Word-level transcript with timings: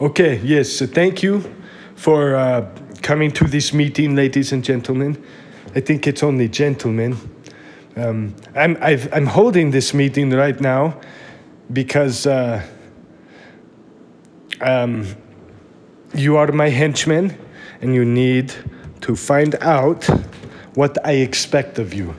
Okay, 0.00 0.40
yes, 0.42 0.80
thank 0.80 1.22
you 1.22 1.44
for 1.94 2.34
uh, 2.34 2.68
coming 3.00 3.30
to 3.30 3.44
this 3.44 3.72
meeting, 3.72 4.16
ladies 4.16 4.50
and 4.50 4.64
gentlemen. 4.64 5.24
I 5.76 5.80
think 5.80 6.08
it's 6.08 6.24
only 6.24 6.48
gentlemen. 6.48 7.16
Um, 7.94 8.34
I'm, 8.56 8.76
I've, 8.80 9.12
I'm 9.14 9.26
holding 9.26 9.70
this 9.70 9.94
meeting 9.94 10.30
right 10.30 10.60
now 10.60 11.00
because 11.72 12.26
uh, 12.26 12.66
um, 14.60 15.06
you 16.12 16.38
are 16.38 16.50
my 16.50 16.70
henchmen 16.70 17.38
and 17.80 17.94
you 17.94 18.04
need 18.04 18.52
to 19.02 19.14
find 19.14 19.54
out 19.60 20.04
what 20.74 20.98
I 21.06 21.12
expect 21.12 21.78
of 21.78 21.94
you. 21.94 22.16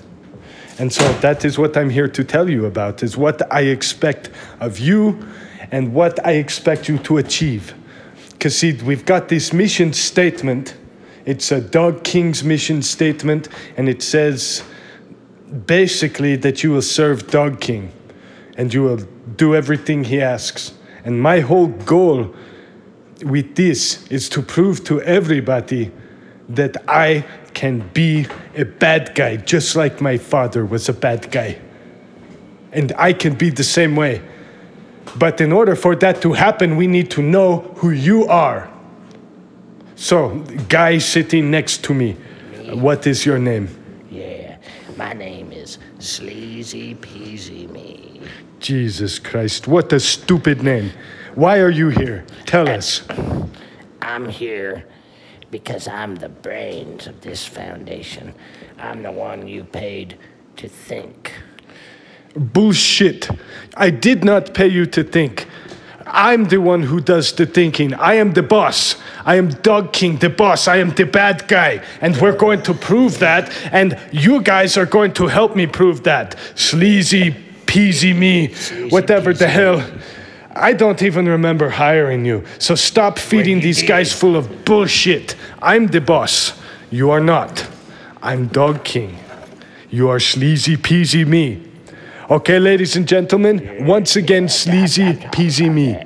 And 0.79 0.93
so 0.93 1.03
that 1.19 1.43
is 1.43 1.57
what 1.57 1.75
I'm 1.75 1.89
here 1.89 2.07
to 2.07 2.23
tell 2.23 2.49
you 2.49 2.67
about 2.67 3.03
is 3.03 3.17
what 3.17 3.51
I 3.51 3.63
expect 3.63 4.29
of 4.61 4.79
you 4.79 5.27
and 5.71 5.93
what 5.93 6.25
I 6.25 6.33
expect 6.33 6.87
you 6.87 6.97
to 6.99 7.17
achieve. 7.17 7.73
Cuz 8.39 8.57
see, 8.57 8.73
we've 8.73 9.05
got 9.05 9.29
this 9.29 9.53
mission 9.53 9.93
statement. 9.93 10.75
It's 11.25 11.51
a 11.51 11.61
Dog 11.61 12.03
King's 12.03 12.43
mission 12.43 12.81
statement 12.81 13.47
and 13.77 13.89
it 13.89 14.01
says 14.01 14.63
basically 15.65 16.35
that 16.37 16.63
you 16.63 16.71
will 16.71 16.81
serve 16.81 17.27
Dog 17.31 17.59
King 17.59 17.91
and 18.57 18.73
you 18.73 18.83
will 18.83 19.01
do 19.35 19.55
everything 19.55 20.03
he 20.05 20.21
asks. 20.21 20.73
And 21.03 21.21
my 21.21 21.39
whole 21.39 21.67
goal 21.67 22.33
with 23.23 23.55
this 23.55 24.05
is 24.07 24.29
to 24.29 24.41
prove 24.41 24.83
to 24.85 25.01
everybody 25.01 25.91
that 26.49 26.77
I 26.87 27.25
can 27.53 27.87
be 27.93 28.27
a 28.55 28.65
bad 28.65 29.15
guy, 29.15 29.37
just 29.37 29.75
like 29.75 30.01
my 30.01 30.17
father 30.17 30.65
was 30.65 30.89
a 30.89 30.93
bad 30.93 31.31
guy. 31.31 31.59
And 32.71 32.91
I 32.97 33.13
can 33.13 33.35
be 33.35 33.49
the 33.49 33.63
same 33.63 33.95
way. 33.95 34.21
But 35.17 35.39
in 35.39 35.51
order 35.51 35.75
for 35.75 35.95
that 35.97 36.21
to 36.21 36.33
happen, 36.33 36.75
we 36.75 36.87
need 36.87 37.09
to 37.11 37.21
know 37.21 37.59
who 37.77 37.91
you 37.91 38.27
are. 38.27 38.69
So, 39.95 40.39
guy 40.67 40.97
sitting 40.97 41.49
next 41.49 41.83
to 41.85 41.93
me, 41.93 42.17
what 42.73 43.07
is 43.07 43.25
your 43.25 43.39
name? 43.39 43.69
Yeah, 44.11 44.57
my 44.97 45.13
name 45.13 45.53
is 45.53 45.77
Sleazy 45.99 46.95
Peasy 46.95 47.69
Me. 47.69 48.21
Jesus 48.59 49.19
Christ, 49.19 49.67
what 49.67 49.93
a 49.93 49.99
stupid 49.99 50.63
name. 50.63 50.91
Why 51.35 51.59
are 51.59 51.69
you 51.69 51.89
here? 51.89 52.25
Tell 52.45 52.67
us. 52.67 53.07
I'm 54.01 54.27
here 54.27 54.85
because 55.49 55.87
I'm 55.87 56.15
the 56.15 56.29
brains 56.29 57.07
of 57.07 57.21
this 57.21 57.45
foundation. 57.45 58.33
I'm 58.77 59.03
the 59.03 59.11
one 59.11 59.47
you 59.47 59.63
paid 59.63 60.17
to 60.57 60.67
think. 60.67 61.31
Bullshit. 62.35 63.29
I 63.75 63.89
did 63.89 64.23
not 64.23 64.53
pay 64.53 64.67
you 64.67 64.85
to 64.87 65.03
think. 65.03 65.47
I'm 66.05 66.45
the 66.45 66.57
one 66.57 66.83
who 66.83 67.01
does 67.01 67.33
the 67.33 67.45
thinking. 67.45 67.93
I 67.95 68.15
am 68.15 68.33
the 68.33 68.43
boss. 68.43 68.95
I 69.25 69.35
am 69.35 69.49
Dog 69.49 69.91
King, 69.91 70.17
the 70.17 70.29
boss. 70.29 70.67
I 70.67 70.77
am 70.77 70.91
the 70.91 71.05
bad 71.05 71.47
guy. 71.47 71.83
And 71.99 72.15
we're 72.21 72.37
going 72.37 72.61
to 72.63 72.73
prove 72.73 73.19
that. 73.19 73.51
And 73.71 73.99
you 74.11 74.41
guys 74.41 74.77
are 74.77 74.85
going 74.85 75.13
to 75.13 75.27
help 75.27 75.55
me 75.55 75.67
prove 75.67 76.03
that. 76.03 76.37
Sleazy, 76.55 77.31
peasy 77.65 78.15
me, 78.15 78.53
whatever 78.89 79.33
the 79.33 79.47
hell. 79.47 79.85
I 80.55 80.71
don't 80.71 81.01
even 81.01 81.27
remember 81.27 81.69
hiring 81.69 82.23
you. 82.23 82.45
So 82.59 82.75
stop 82.75 83.19
feeding 83.19 83.59
these 83.59 83.83
guys 83.83 84.13
full 84.13 84.37
of 84.37 84.63
bullshit. 84.63 85.35
I'm 85.61 85.87
the 85.87 85.99
boss. 85.99 86.53
You 86.91 87.11
are 87.11 87.19
not. 87.19 87.67
I'm 88.21 88.47
Dog 88.47 88.85
King. 88.85 89.17
You 89.89 90.07
are 90.09 90.19
sleazy 90.19 90.77
peasy 90.77 91.27
me. 91.27 91.61
Okay, 92.29 92.57
ladies 92.59 92.95
and 92.95 93.07
gentlemen, 93.07 93.85
once 93.85 94.15
again, 94.15 94.49
sleazy 94.49 95.13
peasy 95.31 95.71
me. 95.71 96.01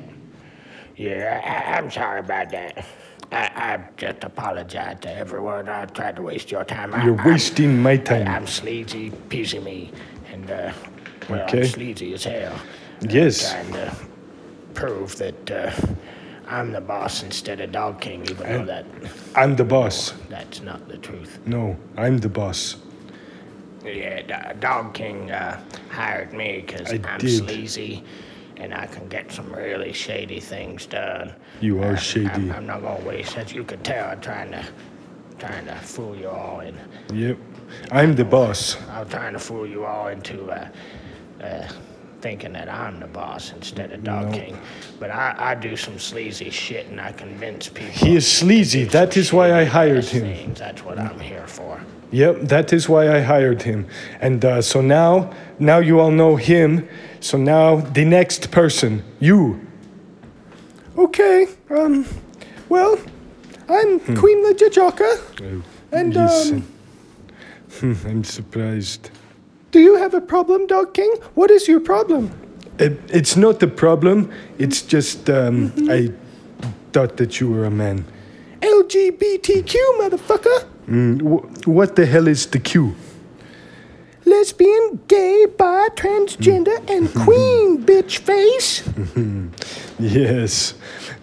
Yeah, 0.98 1.76
I'm 1.78 1.90
sorry 1.90 2.20
about 2.20 2.50
that. 2.52 2.86
I, 3.32 3.38
I 3.56 3.80
just 3.96 4.24
apologize 4.26 4.98
to 5.02 5.16
everyone. 5.16 5.70
I 5.70 5.86
tried 5.86 6.18
to 6.18 6.22
waste 6.24 6.52
your 6.52 6.66
time. 6.66 6.94
I, 6.94 7.06
You're 7.06 7.18
I'm- 7.20 7.32
wasting 7.32 7.82
my 7.82 7.96
time. 7.96 8.28
I'm 8.28 8.48
sleazy, 8.48 9.12
peasy 9.30 9.64
me, 9.64 9.92
and 10.32 10.50
uh, 10.52 10.74
well, 11.30 11.42
Okay. 11.44 11.60
I'm 11.62 11.66
sleazy 11.68 12.14
as 12.14 12.24
hell. 12.26 12.60
Yes. 13.02 13.52
Trying 13.52 13.72
to 13.74 13.96
prove 14.74 15.16
that 15.18 15.52
uh, 15.52 15.72
I'm 16.48 16.72
the 16.74 16.82
boss 16.82 17.24
instead 17.24 17.62
of 17.62 17.72
Dog 17.72 18.02
King, 18.02 18.24
even 18.30 18.38
though 18.46 18.66
that 18.66 18.86
I'm 19.36 19.56
the 19.56 19.64
boss. 19.64 20.14
that's 20.28 20.62
not 20.62 20.86
the 20.90 20.98
truth. 20.98 21.40
No, 21.46 21.78
I'm 21.96 22.18
the 22.18 22.30
boss. 22.30 22.76
Yeah, 23.84 24.22
D- 24.22 24.60
Dog 24.60 24.94
King 24.94 25.32
uh, 25.32 25.60
hired 25.90 26.34
me 26.34 26.64
because 26.66 26.92
I 26.92 27.00
I'm 27.06 27.20
did. 27.20 27.38
sleazy 27.46 28.04
and 28.58 28.74
I 28.74 28.88
can 28.88 29.08
get 29.08 29.32
some 29.32 29.52
really 29.54 29.94
shady 29.94 30.40
things 30.42 30.86
done. 30.86 31.34
You 31.62 31.82
are 31.82 31.94
Uh, 31.94 31.96
shady. 31.96 32.30
I'm, 32.30 32.52
I'm 32.52 32.66
not 32.68 32.82
gonna 32.82 33.06
waste. 33.06 33.38
As 33.38 33.54
you 33.54 33.64
could 33.64 33.84
tell, 33.84 34.10
I'm 34.10 34.20
trying 34.22 34.52
to 34.52 34.66
trying 35.38 35.66
to 35.68 35.76
fool 35.76 36.16
you 36.18 36.28
all 36.28 36.60
in. 36.60 36.76
Yep. 37.14 37.38
I'm 37.92 38.16
the 38.16 38.26
boss. 38.26 38.76
I'm 38.92 39.08
trying 39.08 39.32
to 39.34 39.40
fool 39.40 39.66
you 39.66 39.86
all 39.86 40.08
into 40.10 40.50
uh, 40.52 40.68
uh, 41.42 41.68
thinking 42.22 42.54
that 42.54 42.70
I'm 42.70 43.00
the 43.00 43.08
boss 43.08 43.52
instead 43.54 43.92
of 43.92 44.04
Dog 44.04 44.28
No. 44.28 44.32
King. 44.32 44.60
But 45.00 45.12
I, 45.12 45.36
I 45.38 45.56
do 45.56 45.76
some 45.76 45.98
sleazy 46.00 46.50
shit 46.50 46.88
and 46.88 47.00
I 47.00 47.12
convince 47.14 47.70
people. 47.70 47.94
He 47.94 48.16
is 48.16 48.28
sleazy. 48.30 48.80
to 48.80 48.86
do 48.86 48.92
That 48.92 49.14
some 49.14 49.22
is 49.22 49.34
why 49.34 49.54
I 49.54 49.64
hired 49.66 50.06
him. 50.06 50.24
Things. 50.24 50.60
That's 50.60 50.84
what 50.84 51.00
I'm 51.00 51.20
here 51.20 51.48
for. 51.48 51.80
Yep, 52.12 52.42
that 52.44 52.74
is 52.74 52.90
why 52.90 53.16
I 53.16 53.22
hired 53.22 53.62
him. 53.62 53.88
And 54.20 54.44
uh, 54.44 54.62
so 54.62 54.82
now, 54.82 55.32
now 55.60 55.78
you 55.80 56.00
all 56.00 56.12
know 56.12 56.36
him. 56.36 56.88
So 57.20 57.38
now 57.38 57.78
the 57.78 58.04
next 58.06 58.50
person, 58.52 59.04
you. 59.20 59.66
Okay. 60.98 61.48
Um. 61.70 62.06
Well, 62.68 63.00
I'm 63.68 64.00
Queen 64.16 64.44
Legajaka. 64.46 65.64
And 65.92 66.18
um, 66.18 66.68
I'm 68.06 68.24
surprised. 68.24 69.12
Do 69.72 69.80
you 69.80 69.98
have 69.98 70.14
a 70.14 70.22
problem, 70.22 70.68
Dog 70.68 70.94
King? 70.94 71.14
What 71.36 71.52
is 71.52 71.68
your 71.68 71.80
problem? 71.80 72.32
It, 72.80 73.00
it's 73.10 73.36
not 73.36 73.62
a 73.62 73.68
problem. 73.68 74.32
It's 74.58 74.82
just 74.82 75.30
um, 75.30 75.72
I 75.90 76.12
thought 76.94 77.18
that 77.18 77.40
you 77.40 77.50
were 77.52 77.66
a 77.66 77.72
man. 77.72 78.06
LGBTQ, 78.62 79.76
motherfucker. 80.00 80.66
Mm, 80.88 81.22
wh- 81.22 81.68
what 81.68 81.96
the 81.96 82.06
hell 82.06 82.28
is 82.28 82.48
the 82.48 82.60
Q? 82.60 82.96
Lesbian, 84.26 85.00
gay, 85.08 85.46
bi, 85.58 85.88
transgender, 85.96 86.78
and 86.90 87.10
queen, 87.14 87.84
bitch 87.86 88.18
face. 88.20 88.84
yes, 90.00 90.74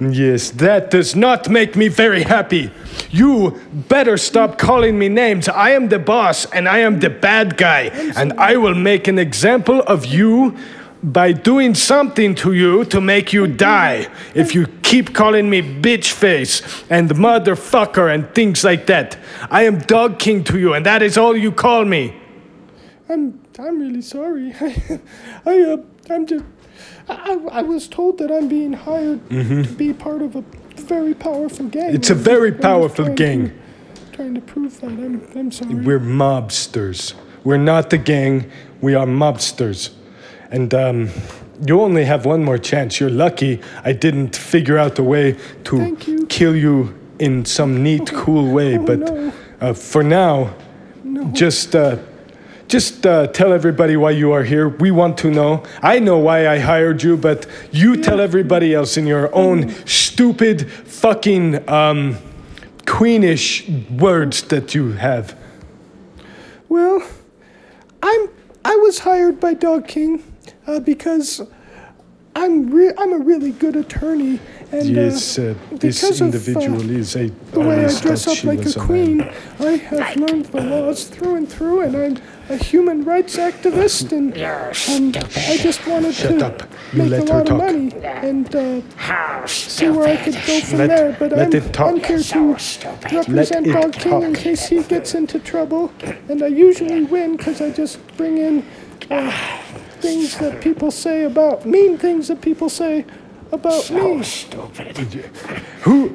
yes, 0.00 0.50
that 0.50 0.90
does 0.90 1.16
not 1.16 1.48
make 1.48 1.76
me 1.76 1.88
very 1.88 2.22
happy. 2.22 2.70
You 3.10 3.60
better 3.88 4.16
stop 4.16 4.58
calling 4.58 4.98
me 4.98 5.08
names. 5.08 5.48
I 5.48 5.70
am 5.70 5.88
the 5.88 5.98
boss 5.98 6.44
and 6.46 6.68
I 6.68 6.78
am 6.78 7.00
the 7.00 7.10
bad 7.10 7.56
guy, 7.56 7.90
and 8.16 8.32
I 8.34 8.56
will 8.56 8.74
make 8.74 9.08
an 9.08 9.18
example 9.18 9.80
of 9.82 10.06
you 10.06 10.56
by 11.02 11.30
doing 11.32 11.74
something 11.74 12.34
to 12.34 12.52
you 12.52 12.84
to 12.86 13.00
make 13.00 13.32
you 13.32 13.46
die 13.46 14.08
if 14.34 14.54
you 14.54 14.66
keep 14.82 15.14
calling 15.14 15.48
me 15.48 15.62
bitch 15.62 16.12
face 16.12 16.62
and 16.90 17.10
motherfucker 17.10 18.12
and 18.12 18.34
things 18.34 18.64
like 18.64 18.86
that. 18.86 19.16
I 19.50 19.64
am 19.64 19.78
Dog 19.78 20.18
King 20.18 20.42
to 20.44 20.58
you, 20.58 20.74
and 20.74 20.84
that 20.86 21.02
is 21.02 21.16
all 21.16 21.36
you 21.36 21.52
call 21.52 21.84
me. 21.84 22.14
I'm 23.08 23.40
I'm 23.58 23.78
really 23.78 24.02
sorry. 24.02 24.52
I, 24.60 25.00
I 25.46 25.60
uh, 25.62 25.76
I'm 26.10 26.26
just 26.26 26.44
I, 27.08 27.38
I 27.52 27.62
was 27.62 27.88
told 27.88 28.18
that 28.18 28.30
I'm 28.30 28.48
being 28.48 28.72
hired 28.72 29.28
to 29.30 29.64
be 29.64 29.92
part 29.92 30.22
of 30.22 30.36
a 30.36 30.44
very 30.76 31.14
powerful 31.14 31.66
gang. 31.66 31.94
It's 31.94 32.10
a 32.10 32.14
very 32.14 32.52
powerful 32.52 33.08
gang. 33.14 33.50
To, 33.50 34.12
trying 34.12 34.34
to 34.34 34.40
prove 34.40 34.80
that. 34.80 34.90
I'm 34.90 35.26
I'm 35.34 35.52
sorry. 35.52 35.74
We're 35.74 36.00
mobsters. 36.00 37.14
We're 37.44 37.58
not 37.58 37.90
the 37.90 37.98
gang. 37.98 38.50
We 38.80 38.94
are 38.94 39.06
mobsters. 39.06 39.90
And 40.50 40.72
um, 40.74 41.10
you 41.64 41.80
only 41.80 42.04
have 42.04 42.26
one 42.26 42.44
more 42.44 42.58
chance. 42.58 43.00
You're 43.00 43.10
lucky 43.10 43.60
I 43.84 43.92
didn't 43.92 44.36
figure 44.36 44.78
out 44.78 44.98
a 44.98 45.02
way 45.02 45.36
to 45.64 45.96
you. 46.06 46.26
kill 46.26 46.56
you 46.56 46.98
in 47.18 47.44
some 47.44 47.82
neat, 47.82 48.06
cool 48.12 48.52
way. 48.52 48.76
oh, 48.78 48.84
but 48.84 48.98
no. 48.98 49.32
uh, 49.60 49.72
for 49.72 50.02
now, 50.02 50.54
just 51.32 51.74
uh, 51.74 51.98
just 52.68 53.06
uh, 53.06 53.28
tell 53.28 53.52
everybody 53.52 53.96
why 53.96 54.10
you 54.10 54.32
are 54.32 54.42
here. 54.42 54.68
We 54.68 54.90
want 54.90 55.18
to 55.18 55.30
know. 55.30 55.64
I 55.82 55.98
know 55.98 56.18
why 56.18 56.48
I 56.48 56.58
hired 56.58 57.02
you, 57.02 57.16
but 57.16 57.46
you 57.70 58.02
tell 58.02 58.20
everybody 58.20 58.74
else 58.74 58.96
in 58.96 59.06
your 59.06 59.34
own 59.34 59.70
stupid, 59.86 60.70
fucking, 60.70 61.68
um, 61.68 62.18
queenish 62.86 63.68
words 63.90 64.42
that 64.44 64.74
you 64.74 64.92
have. 64.92 65.36
Well, 66.68 67.06
I'm 68.02 68.28
I 68.64 68.76
was 68.76 69.00
hired 69.00 69.38
by 69.38 69.54
Dog 69.54 69.86
King 69.86 70.24
uh, 70.66 70.80
because 70.80 71.42
I'm 72.36 72.70
re- 72.70 72.92
I'm 72.98 73.12
a 73.14 73.18
really 73.18 73.50
good 73.50 73.76
attorney 73.76 74.40
And 74.72 74.84
Yes, 74.88 75.38
uh, 75.38 75.54
uh, 75.72 75.76
this 75.76 76.02
because 76.02 76.20
of, 76.20 76.34
uh, 76.56 76.92
is. 76.92 77.16
I 77.16 77.30
the 77.52 77.60
way 77.60 77.84
I 77.86 78.00
dress 78.00 78.26
up 78.26 78.44
like 78.44 78.58
was 78.64 78.76
a 78.76 78.78
man. 78.80 78.86
queen, 78.86 79.20
I 79.60 79.70
have 79.90 80.16
learned 80.16 80.46
the 80.46 80.60
laws 80.60 81.04
through 81.04 81.36
and 81.36 81.48
through, 81.48 81.80
and 81.82 81.96
I'm 81.96 82.16
a 82.50 82.56
human 82.56 83.04
rights 83.04 83.36
activist, 83.36 84.12
and 84.18 84.34
um. 85.16 85.30
I 85.52 85.56
just 85.56 85.86
wanted 85.86 86.14
Shut 86.14 86.38
to 86.40 86.46
up. 86.46 86.62
You 86.92 87.02
make 87.04 87.10
let 87.12 87.28
a 87.30 87.32
her 87.32 87.38
lot 87.38 87.46
talk. 87.46 87.60
of 87.60 87.64
money 87.66 87.92
and 88.04 88.54
uh, 88.54 89.46
see 89.46 89.88
where 89.88 90.08
I 90.08 90.16
could 90.16 90.34
go 90.46 90.60
from 90.60 90.78
Let- 90.78 90.88
there. 90.88 91.16
But 91.18 91.32
I'm. 91.32 91.38
I'm 91.86 92.00
here 92.00 92.18
to 92.18 92.58
stupid. 92.58 93.12
represent 93.12 93.66
Dog 93.66 93.92
King 93.94 94.22
in 94.22 94.34
case 94.34 94.66
he 94.66 94.82
gets 94.82 95.14
into 95.14 95.38
trouble, 95.38 95.90
and 96.28 96.42
I 96.42 96.48
usually 96.48 97.04
win 97.04 97.36
because 97.36 97.60
I 97.62 97.70
just 97.70 97.98
bring 98.16 98.38
in 98.38 98.64
uh, 99.10 99.55
things 100.00 100.36
that 100.38 100.60
people 100.60 100.90
say 100.90 101.24
about 101.24 101.66
mean 101.66 101.98
things 101.98 102.28
that 102.28 102.40
people 102.40 102.68
say 102.68 103.04
about 103.52 103.90
me. 103.90 104.22
Stupid. 104.22 104.96
Who, 105.82 106.08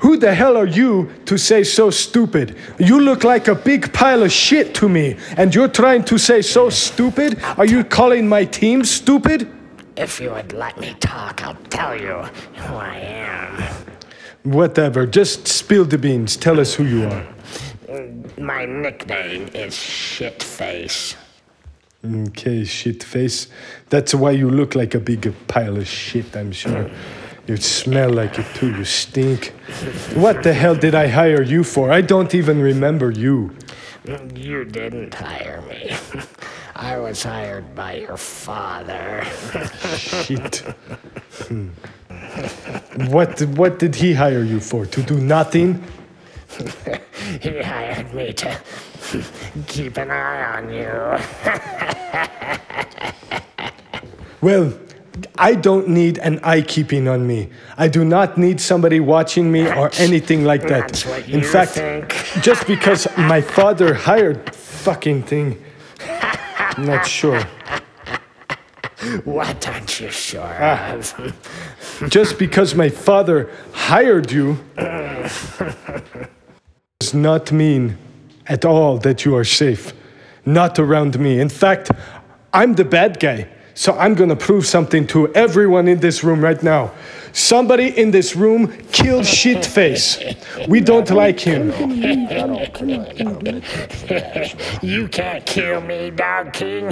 who 0.00 0.16
the 0.16 0.34
hell 0.34 0.56
are 0.56 0.66
you 0.66 1.10
to 1.26 1.38
say 1.38 1.64
so 1.64 1.90
stupid? 1.90 2.56
You 2.78 3.00
look 3.00 3.24
like 3.24 3.48
a 3.48 3.54
big 3.54 3.92
pile 3.92 4.22
of 4.22 4.32
shit 4.32 4.74
to 4.76 4.88
me, 4.88 5.16
and 5.36 5.54
you're 5.54 5.68
trying 5.68 6.04
to 6.04 6.18
say 6.18 6.42
so 6.42 6.70
stupid? 6.70 7.42
Are 7.56 7.66
you 7.66 7.84
calling 7.84 8.28
my 8.28 8.44
team 8.44 8.84
stupid? 8.84 9.50
If 9.96 10.20
you 10.20 10.30
would 10.30 10.52
let 10.52 10.78
me 10.78 10.94
talk, 11.00 11.42
I'll 11.42 11.56
tell 11.70 12.00
you 12.00 12.22
who 12.54 12.74
I 12.74 12.98
am. 12.98 13.62
Whatever, 14.44 15.06
just 15.06 15.48
spill 15.48 15.84
the 15.84 15.98
beans. 15.98 16.36
Tell 16.36 16.60
us 16.60 16.74
who 16.74 16.84
you 16.84 17.08
are. 17.08 17.26
My 18.38 18.64
nickname 18.64 19.48
is 19.54 19.74
Shitface. 19.74 21.16
Okay, 22.08 22.64
shit 22.64 23.02
face. 23.02 23.48
That's 23.90 24.14
why 24.14 24.30
you 24.30 24.50
look 24.50 24.74
like 24.74 24.94
a 24.94 25.00
big 25.00 25.32
pile 25.46 25.76
of 25.76 25.86
shit, 25.86 26.36
I'm 26.36 26.52
sure. 26.52 26.90
You 27.46 27.56
smell 27.56 28.10
like 28.10 28.38
it 28.38 28.46
too, 28.54 28.70
you 28.70 28.84
stink. 28.84 29.54
What 30.14 30.42
the 30.42 30.52
hell 30.52 30.74
did 30.74 30.94
I 30.94 31.08
hire 31.08 31.42
you 31.42 31.64
for? 31.64 31.90
I 31.90 32.02
don't 32.02 32.34
even 32.34 32.60
remember 32.60 33.10
you. 33.10 33.56
You 34.34 34.64
didn't 34.64 35.14
hire 35.14 35.62
me. 35.62 35.94
I 36.76 36.98
was 36.98 37.22
hired 37.22 37.74
by 37.74 37.96
your 37.96 38.16
father. 38.16 39.24
Shit. 39.96 40.62
Hmm. 41.48 41.68
What, 43.08 43.40
what 43.42 43.78
did 43.78 43.94
he 43.96 44.14
hire 44.14 44.42
you 44.44 44.60
for? 44.60 44.86
To 44.86 45.02
do 45.02 45.18
nothing? 45.18 45.82
He 47.40 47.60
hired 47.62 48.12
me 48.14 48.32
to 48.32 48.58
keep 49.66 49.96
an 49.96 50.10
eye 50.10 50.56
on 50.56 50.72
you. 50.72 51.18
Well, 54.40 54.72
I 55.36 55.56
don't 55.56 55.88
need 55.88 56.18
an 56.18 56.38
eye 56.44 56.60
keeping 56.62 57.08
on 57.08 57.26
me. 57.26 57.48
I 57.76 57.88
do 57.88 58.04
not 58.04 58.38
need 58.38 58.60
somebody 58.60 59.00
watching 59.00 59.50
me 59.50 59.66
or 59.68 59.90
anything 59.98 60.44
like 60.44 60.62
that. 60.68 60.92
That's 60.92 61.28
In 61.28 61.42
fact, 61.42 61.74
just 62.40 62.64
because 62.68 63.08
my 63.16 63.40
father 63.40 63.94
hired 63.94 64.54
fucking 64.54 65.24
thing, 65.24 65.60
I'm 66.00 66.86
not 66.86 67.04
sure. 67.06 67.42
What 69.24 69.66
aren't 69.68 70.00
you 70.00 70.10
sure 70.10 70.56
Ah. 70.60 70.94
of? 70.94 71.14
Just 72.08 72.38
because 72.38 72.74
my 72.74 72.88
father 72.88 73.48
hired 73.72 74.30
you 74.32 74.58
does 77.08 77.14
not 77.14 77.50
mean 77.52 77.96
at 78.46 78.66
all 78.66 78.98
that 78.98 79.24
you 79.24 79.34
are 79.34 79.44
safe. 79.44 79.94
Not 80.44 80.78
around 80.78 81.18
me. 81.18 81.40
In 81.40 81.48
fact, 81.48 81.90
I'm 82.52 82.74
the 82.74 82.84
bad 82.84 83.18
guy. 83.18 83.48
So 83.78 83.96
I'm 83.96 84.14
gonna 84.14 84.34
prove 84.34 84.66
something 84.66 85.06
to 85.06 85.32
everyone 85.34 85.86
in 85.86 86.00
this 86.00 86.24
room 86.24 86.40
right 86.40 86.60
now. 86.64 86.90
Somebody 87.32 87.96
in 87.96 88.10
this 88.10 88.34
room 88.34 88.66
killed 88.90 89.22
Shitface. 89.22 90.66
We 90.66 90.80
don't 90.80 91.08
like 91.10 91.38
him. 91.38 91.70
You 94.82 95.06
can't 95.06 95.46
kill 95.46 95.80
me, 95.80 96.10
Dog 96.10 96.52
King. 96.54 96.86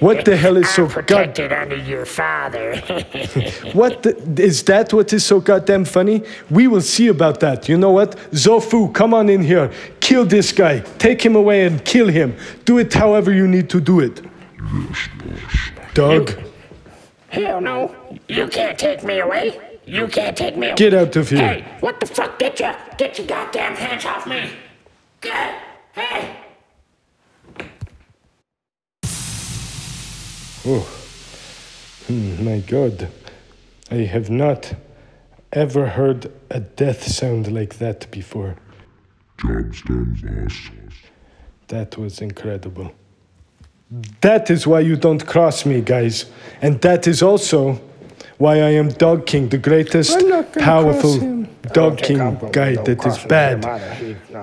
What 0.00 0.24
the 0.24 0.36
hell 0.36 0.56
is 0.56 0.70
so 0.70 0.86
I'm 0.86 1.04
god? 1.04 1.38
under 1.38 1.76
your 1.76 2.06
father. 2.06 2.80
What 3.74 4.02
the, 4.04 4.42
is 4.42 4.62
that? 4.64 4.92
What 4.92 5.12
is 5.12 5.24
so 5.24 5.40
goddamn 5.40 5.84
funny? 5.84 6.22
We 6.48 6.68
will 6.68 6.80
see 6.80 7.08
about 7.08 7.40
that. 7.40 7.68
You 7.68 7.76
know 7.76 7.90
what? 7.90 8.16
Zofu, 8.30 8.94
come 8.94 9.12
on 9.12 9.28
in 9.28 9.42
here. 9.42 9.70
Kill 10.00 10.24
this 10.24 10.52
guy. 10.52 10.80
Take 10.98 11.20
him 11.20 11.36
away 11.36 11.66
and 11.66 11.84
kill 11.84 12.08
him. 12.08 12.36
Do 12.64 12.78
it 12.78 12.92
however 12.92 13.32
you 13.32 13.46
need 13.46 13.68
to 13.70 13.80
do 13.80 14.00
it. 14.00 14.22
Doug, 15.94 16.32
Hell 17.34 17.60
no. 17.60 17.92
You 18.28 18.46
can't 18.46 18.78
take 18.78 19.02
me 19.02 19.18
away. 19.18 19.58
You 19.86 20.06
can't 20.06 20.36
take 20.36 20.56
me 20.56 20.68
away. 20.68 20.76
get 20.76 20.94
out 20.94 21.16
of 21.16 21.28
here. 21.28 21.38
Hey, 21.40 21.64
what 21.80 21.98
the 21.98 22.06
fuck? 22.06 22.38
Get 22.38 22.60
your, 22.60 22.76
get 22.96 23.18
your 23.18 23.26
goddamn 23.26 23.74
hands 23.74 24.04
off 24.04 24.24
me. 24.24 24.50
Get, 25.20 25.60
hey. 25.94 26.36
Oh, 30.64 30.88
hmm, 32.06 32.44
my 32.44 32.60
God, 32.60 33.08
I 33.90 33.96
have 33.96 34.30
not 34.30 34.74
ever 35.52 35.88
heard 35.88 36.30
a 36.50 36.60
death 36.60 37.02
sound 37.02 37.52
like 37.52 37.78
that 37.78 38.08
before. 38.12 38.54
Job's 39.38 39.82
done, 39.82 40.16
boss. 40.22 40.70
That 41.74 41.98
was 41.98 42.20
incredible. 42.20 42.92
That 44.20 44.48
is 44.48 44.64
why 44.64 44.78
you 44.78 44.94
don't 44.94 45.26
cross 45.26 45.66
me, 45.66 45.80
guys. 45.80 46.26
And 46.62 46.80
that 46.82 47.08
is 47.08 47.20
also 47.20 47.80
why 48.38 48.60
I 48.60 48.70
am 48.82 48.90
Dog 48.90 49.26
King, 49.26 49.48
the 49.48 49.58
greatest, 49.58 50.16
I'm 50.16 50.28
not 50.28 50.52
gonna 50.52 50.64
powerful. 50.64 51.46
Dog 51.72 51.98
King 51.98 52.38
guy 52.52 52.76
that 52.76 53.04
is 53.04 53.18
bad. 53.24 53.64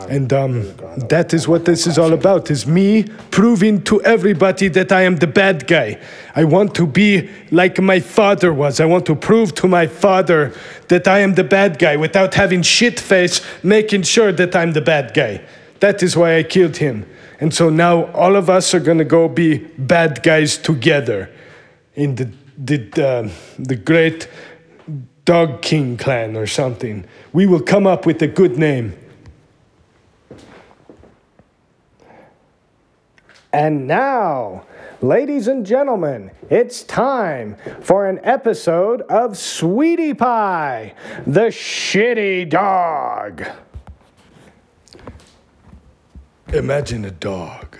And 0.09 0.33
um, 0.33 0.75
that 1.07 1.33
is 1.33 1.47
what 1.47 1.63
this 1.63 1.87
is 1.87 1.97
all 1.97 2.11
about, 2.11 2.51
is 2.51 2.67
me 2.67 3.03
proving 3.29 3.81
to 3.83 4.03
everybody 4.03 4.67
that 4.67 4.91
I 4.91 5.03
am 5.03 5.15
the 5.15 5.27
bad 5.27 5.67
guy. 5.67 6.01
I 6.35 6.43
want 6.43 6.75
to 6.75 6.85
be 6.85 7.29
like 7.49 7.79
my 7.79 8.01
father 8.01 8.51
was. 8.51 8.81
I 8.81 8.85
want 8.85 9.05
to 9.05 9.15
prove 9.15 9.55
to 9.55 9.69
my 9.69 9.87
father 9.87 10.53
that 10.89 11.07
I 11.07 11.19
am 11.19 11.35
the 11.35 11.45
bad 11.45 11.79
guy 11.79 11.95
without 11.95 12.33
having 12.33 12.61
shit 12.61 12.99
face 12.99 13.39
making 13.63 14.01
sure 14.01 14.33
that 14.33 14.53
I'm 14.53 14.73
the 14.73 14.81
bad 14.81 15.13
guy. 15.13 15.41
That 15.79 16.03
is 16.03 16.17
why 16.17 16.35
I 16.35 16.43
killed 16.43 16.75
him. 16.75 17.05
And 17.41 17.51
so 17.53 17.71
now 17.71 18.05
all 18.11 18.35
of 18.35 18.49
us 18.49 18.73
are 18.75 18.79
gonna 18.79 19.03
go 19.03 19.27
be 19.27 19.57
bad 19.57 20.21
guys 20.21 20.57
together 20.57 21.29
in 21.95 22.15
the 22.15 22.31
the 22.55 22.77
uh, 23.03 23.29
the 23.57 23.75
great 23.75 24.29
Dog 25.25 25.61
King 25.63 25.97
clan 25.97 26.37
or 26.37 26.45
something. 26.45 27.05
We 27.33 27.47
will 27.47 27.61
come 27.61 27.87
up 27.87 28.05
with 28.05 28.21
a 28.21 28.27
good 28.27 28.57
name. 28.57 28.95
And 33.53 33.87
now, 33.87 34.65
ladies 35.01 35.47
and 35.47 35.65
gentlemen, 35.65 36.31
it's 36.49 36.83
time 36.83 37.57
for 37.81 38.07
an 38.07 38.19
episode 38.23 39.01
of 39.03 39.37
Sweetie 39.37 40.13
Pie, 40.13 40.93
the 41.25 41.47
shitty 41.47 42.49
dog. 42.49 43.45
Imagine 46.53 47.05
a 47.05 47.11
dog 47.11 47.77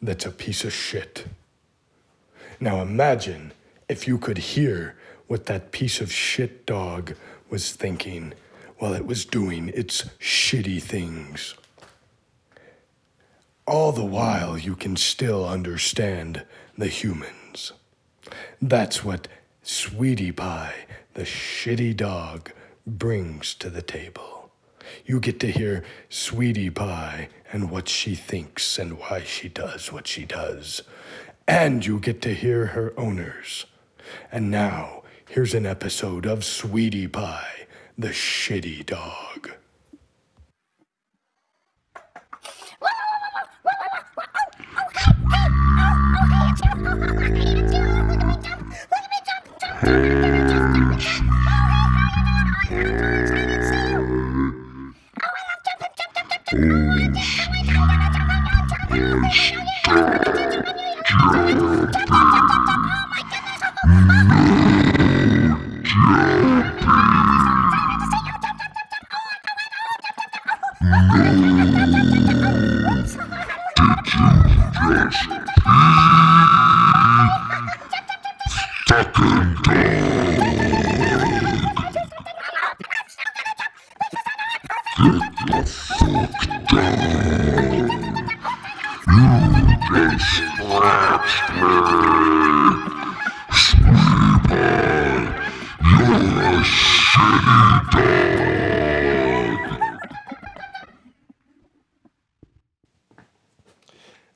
that's 0.00 0.24
a 0.24 0.30
piece 0.30 0.64
of 0.64 0.72
shit. 0.72 1.26
Now 2.60 2.80
imagine 2.82 3.50
if 3.88 4.06
you 4.06 4.16
could 4.16 4.38
hear 4.38 4.94
what 5.26 5.46
that 5.46 5.72
piece 5.72 6.00
of 6.00 6.12
shit 6.12 6.64
dog 6.66 7.16
was 7.50 7.72
thinking 7.72 8.32
while 8.78 8.94
it 8.94 9.06
was 9.06 9.24
doing 9.24 9.70
its 9.70 10.04
shitty 10.20 10.80
things. 10.80 11.56
All 13.66 13.90
the 13.90 14.04
while, 14.04 14.56
you 14.56 14.76
can 14.76 14.94
still 14.94 15.48
understand 15.48 16.44
the 16.78 16.86
humans. 16.86 17.72
That's 18.62 19.02
what 19.04 19.26
Sweetie 19.64 20.30
Pie, 20.30 20.86
the 21.14 21.22
shitty 21.22 21.96
dog, 21.96 22.52
brings 22.86 23.52
to 23.54 23.68
the 23.68 23.82
table. 23.82 24.33
You 25.04 25.20
get 25.20 25.40
to 25.40 25.50
hear 25.50 25.84
Sweetie 26.08 26.70
Pie 26.70 27.28
and 27.52 27.70
what 27.70 27.88
she 27.88 28.14
thinks 28.14 28.78
and 28.78 28.98
why 28.98 29.22
she 29.24 29.48
does 29.48 29.92
what 29.92 30.06
she 30.06 30.24
does. 30.24 30.82
And 31.46 31.84
you 31.84 31.98
get 31.98 32.22
to 32.22 32.34
hear 32.34 32.66
her 32.66 32.92
owners. 32.98 33.66
And 34.32 34.50
now, 34.50 35.02
here's 35.28 35.54
an 35.54 35.66
episode 35.66 36.26
of 36.26 36.44
Sweetie 36.44 37.08
Pie, 37.08 37.66
the 37.98 38.08
shitty 38.08 38.84
dog. 38.86 39.52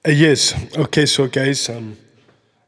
Uh, 0.08 0.10
yes. 0.12 0.54
Okay, 0.76 1.06
so 1.06 1.26
guys, 1.26 1.68
um, 1.68 1.96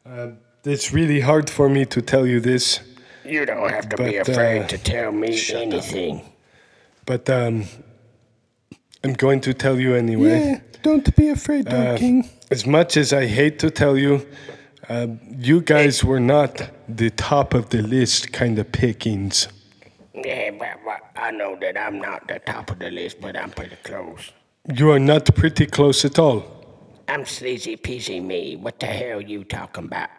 uh, 0.05 0.31
it's 0.65 0.93
really 0.93 1.21
hard 1.21 1.49
for 1.49 1.69
me 1.69 1.85
to 1.87 2.03
tell 2.03 2.27
you 2.27 2.41
this, 2.41 2.81
You 3.25 3.47
don't 3.47 3.71
have 3.71 3.89
to 3.91 3.97
be 3.97 4.17
afraid 4.17 4.63
uh, 4.63 4.67
to 4.67 4.79
tell 4.79 5.13
me 5.13 5.41
anything. 5.55 6.23
but 7.07 7.31
um, 7.31 7.65
I'm 9.03 9.15
going 9.15 9.41
to 9.43 9.55
tell 9.55 9.79
you 9.81 9.95
anyway. 9.95 10.41
Yeah, 10.41 10.61
don't 10.83 11.15
be 11.17 11.29
afraid, 11.29 11.67
Dog 11.67 11.87
Uh, 11.95 11.97
King. 11.99 12.29
As 12.51 12.67
much 12.67 12.97
as 12.97 13.13
I 13.13 13.27
hate 13.27 13.59
to 13.61 13.71
tell 13.71 13.97
you, 13.97 14.27
uh, 14.89 15.07
you 15.39 15.61
guys 15.61 16.05
were 16.05 16.21
not 16.21 16.71
the 16.89 17.11
top 17.11 17.55
of 17.55 17.71
the 17.71 17.81
list 17.83 18.33
kind 18.33 18.59
of 18.59 18.71
pickings. 18.73 19.49
Yeah, 20.15 20.51
but, 20.51 20.81
but 20.85 21.01
I 21.17 21.31
know 21.31 21.57
that 21.61 21.79
I'm 21.79 21.99
not 22.01 22.29
the 22.29 22.41
top 22.41 22.71
of 22.71 22.79
the 22.79 22.91
list, 22.91 23.21
but 23.21 23.37
I'm 23.37 23.51
pretty 23.51 23.77
close. 23.85 24.33
You 24.75 24.91
are 24.91 24.99
not 24.99 25.35
pretty 25.35 25.67
close 25.67 26.05
at 26.05 26.19
all. 26.19 26.45
I'm 27.09 27.25
sleazy 27.25 27.77
peasy 27.77 28.23
me. 28.23 28.57
What 28.57 28.79
the 28.81 28.87
hell 28.87 29.19
are 29.19 29.23
you 29.23 29.45
talking 29.45 29.85
about? 29.85 30.11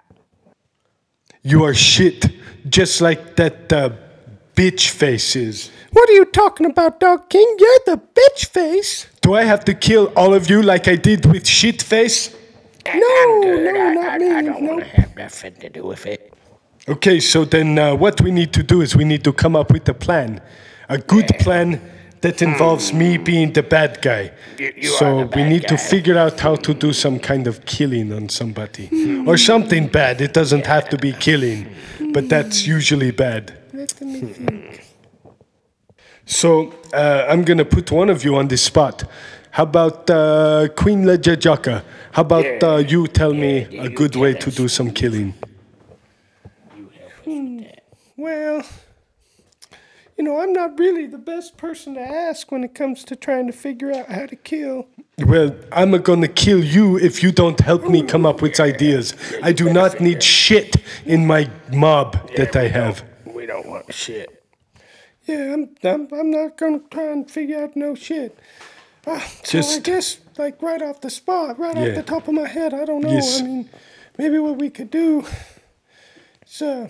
You 1.44 1.64
are 1.66 1.74
shit, 1.74 2.26
just 2.70 3.02
like 3.02 3.36
that 3.36 3.72
uh, 3.72 3.90
bitch 4.56 4.90
faces. 4.90 5.72
What 5.92 6.10
are 6.10 6.14
you 6.14 6.26
talking 6.26 6.66
about, 6.68 7.00
Dog 7.00 7.30
King? 7.30 7.56
You're 7.60 7.80
the 7.86 8.02
bitch 8.16 8.48
face. 8.48 9.08
Do 9.22 9.34
I 9.36 9.44
have 9.44 9.64
to 9.66 9.74
kill 9.74 10.12
all 10.16 10.34
of 10.34 10.50
you 10.50 10.62
like 10.62 10.88
I 10.88 10.96
did 10.96 11.26
with 11.26 11.48
shit 11.48 11.82
face? 11.82 12.34
I- 12.86 12.98
No, 13.00 13.08
I'm 13.24 13.42
good. 13.42 13.74
no, 13.74 13.80
I, 13.82 13.94
not 13.94 14.06
I, 14.14 14.18
me, 14.18 14.32
I 14.32 14.42
don't 14.42 14.62
no. 14.64 14.72
want 14.74 14.84
to 14.84 14.90
have 14.90 15.16
nothing 15.16 15.54
to 15.56 15.70
do 15.70 15.84
with 15.86 16.06
it. 16.06 16.34
Okay, 16.88 17.20
so 17.20 17.46
then 17.46 17.78
uh, 17.78 17.96
what 17.96 18.20
we 18.22 18.32
need 18.32 18.52
to 18.54 18.64
do 18.64 18.82
is 18.82 18.96
we 18.96 19.04
need 19.06 19.24
to 19.24 19.34
come 19.34 19.56
up 19.56 19.72
with 19.72 19.88
a 19.90 19.94
plan. 19.94 20.42
A 20.90 20.98
good 20.98 21.28
plan 21.40 21.80
that 22.22 22.42
involves 22.42 22.92
me 22.94 23.18
being 23.18 23.52
the 23.54 23.64
bad 23.64 24.02
guy. 24.02 24.28
Hmm. 24.58 24.62
You- 24.64 24.74
you 24.78 24.90
so 24.90 25.06
are 25.06 25.20
the 25.22 25.26
we 25.28 25.44
bad 25.44 25.50
need 25.50 25.68
to 25.68 25.78
figure 25.78 26.18
out 26.18 26.40
how 26.40 26.56
to 26.56 26.74
do 26.74 26.92
some 26.94 27.20
kind 27.20 27.48
of 27.48 27.66
killing 27.66 28.12
on 28.12 28.30
somebody. 28.30 28.90
or 29.28 29.38
something 29.38 29.88
bad. 29.88 30.22
It 30.22 30.34
doesn't 30.34 30.66
have 30.66 30.90
to 30.90 30.98
be 30.98 31.14
killing, 31.14 31.68
but 32.14 32.30
that's 32.30 32.66
usually 32.68 33.12
bad. 33.12 33.54
Let 33.74 34.00
me 34.02 34.20
think. 34.22 34.86
So 36.26 36.74
uh, 36.94 37.26
I'm 37.30 37.44
gonna 37.44 37.66
put 37.66 37.92
one 37.92 38.10
of 38.10 38.24
you 38.24 38.36
on 38.36 38.48
the 38.48 38.58
spot. 38.58 39.04
How 39.52 39.64
about 39.64 40.10
uh, 40.10 40.68
Queen 40.78 41.04
Lejajaka? 41.04 41.84
How 42.12 42.22
about 42.22 42.46
Yeah. 42.46 42.60
uh, 42.70 42.78
you 42.78 43.08
tell 43.08 43.34
me 43.34 43.68
yeah, 43.70 43.84
a 43.84 43.90
good 43.90 44.16
way 44.16 44.34
to 44.34 44.50
do 44.52 44.68
some 44.68 44.92
killing? 44.92 45.34
Well, 48.18 48.64
you 50.18 50.24
know, 50.24 50.40
I'm 50.42 50.54
not 50.54 50.78
really 50.80 51.08
the 51.08 51.18
best 51.18 51.58
person 51.58 51.96
to 51.96 52.02
ask 52.02 52.52
when 52.52 52.64
it 52.64 52.76
comes 52.76 53.04
to 53.06 53.16
trying 53.16 53.48
to 53.48 53.54
figure 53.54 53.92
out 53.92 54.08
how 54.10 54.26
to 54.26 54.36
kill. 54.36 54.88
Well, 55.20 55.56
I'm 55.72 55.92
gonna 56.02 56.28
kill 56.28 56.64
you 56.64 56.98
if 56.98 57.24
you 57.24 57.32
don't 57.32 57.60
help 57.60 57.88
me 57.90 58.04
come 58.04 58.26
up 58.26 58.42
with 58.42 58.60
ideas. 58.60 59.14
I 59.44 59.52
do 59.54 59.72
not 59.72 60.00
need 60.00 60.22
shit 60.24 60.76
in 61.06 61.26
my 61.28 61.50
mob 61.72 62.30
that 62.36 62.56
I 62.56 62.68
have. 62.68 63.04
We 63.26 63.46
don't 63.46 63.68
want 63.68 63.94
shit. 63.94 64.44
Yeah, 65.26 65.54
I'm, 65.54 65.70
I'm, 65.84 66.08
I'm 66.12 66.32
not 66.32 66.58
gonna 66.58 66.82
try 66.90 67.12
and 67.12 67.30
figure 67.30 67.62
out 67.64 67.76
no 67.76 67.96
shit. 67.96 68.38
Uh, 69.06 69.20
so 69.44 69.58
I 69.60 69.62
Just- 69.62 69.84
guess, 69.84 70.18
like, 70.38 70.62
right 70.62 70.82
off 70.82 71.02
the 71.02 71.10
spot, 71.10 71.58
right 71.58 71.76
Yeah. 71.76 71.90
off 71.90 71.96
the 71.96 72.04
top 72.04 72.28
of 72.28 72.34
my 72.34 72.48
head, 72.48 72.74
I 72.74 72.86
don't 72.86 73.02
know. 73.02 73.12
Yes. 73.12 73.40
I 73.40 73.44
mean, 73.44 73.70
maybe 74.18 74.38
what 74.40 74.58
we 74.58 74.70
could 74.70 74.92
do 74.92 75.26
is, 76.46 76.62
uh, 76.62 76.90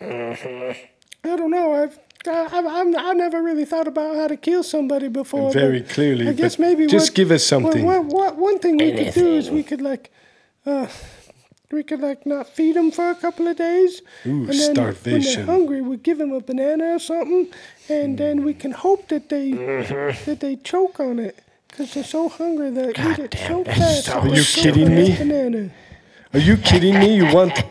Mm-hmm. 0.00 0.72
I 1.28 1.36
don't 1.36 1.50
know. 1.50 1.72
I've, 1.72 1.98
I, 2.28 2.44
I've, 2.44 2.66
I've, 2.66 2.94
I've 2.96 3.16
never 3.16 3.42
really 3.42 3.64
thought 3.64 3.88
about 3.88 4.16
how 4.16 4.28
to 4.28 4.36
kill 4.36 4.62
somebody 4.62 5.08
before. 5.08 5.52
Very 5.52 5.80
but 5.80 5.90
clearly, 5.90 6.28
I 6.28 6.32
guess 6.32 6.56
but 6.56 6.62
maybe 6.62 6.86
just 6.86 7.10
what- 7.10 7.14
give 7.14 7.30
us 7.30 7.44
something. 7.44 7.84
What, 7.84 8.04
what, 8.06 8.36
one 8.36 8.58
thing 8.58 8.76
we 8.78 8.92
could 8.92 9.14
do 9.14 9.34
is 9.34 9.50
we 9.50 9.62
could, 9.62 9.80
like, 9.80 10.10
uh, 10.64 10.86
we 11.72 11.82
could 11.82 12.00
like 12.00 12.24
not 12.26 12.48
feed 12.48 12.76
them 12.76 12.90
for 12.92 13.10
a 13.10 13.14
couple 13.14 13.48
of 13.48 13.56
days, 13.56 14.00
Ooh, 14.24 14.48
and 14.48 14.52
then 14.52 14.74
when 14.76 15.20
they're 15.22 15.44
hungry, 15.44 15.80
we 15.82 15.96
give 15.96 16.18
them 16.18 16.32
a 16.32 16.40
banana 16.40 16.94
or 16.94 16.98
something, 17.00 17.48
and 17.88 18.16
then 18.18 18.44
we 18.44 18.54
can 18.54 18.70
hope 18.70 19.08
that 19.08 19.28
they 19.28 19.50
that 20.26 20.38
they 20.40 20.56
choke 20.56 21.00
on 21.00 21.18
it 21.18 21.36
because 21.68 21.92
they're 21.94 22.04
so 22.04 22.28
hungry 22.28 22.70
that 22.70 22.94
they 22.94 23.10
eat 23.10 23.18
it 23.18 23.34
so 23.48 23.64
that's 23.64 23.78
fast. 23.78 24.04
so 24.06 24.20
Are 24.20 24.28
you 24.28 24.42
kidding 24.44 24.94
me? 24.94 25.16
Banana. 25.16 25.70
Are 26.32 26.38
you 26.40 26.56
kidding 26.56 26.98
me? 26.98 27.16
You 27.16 27.32
want 27.34 27.64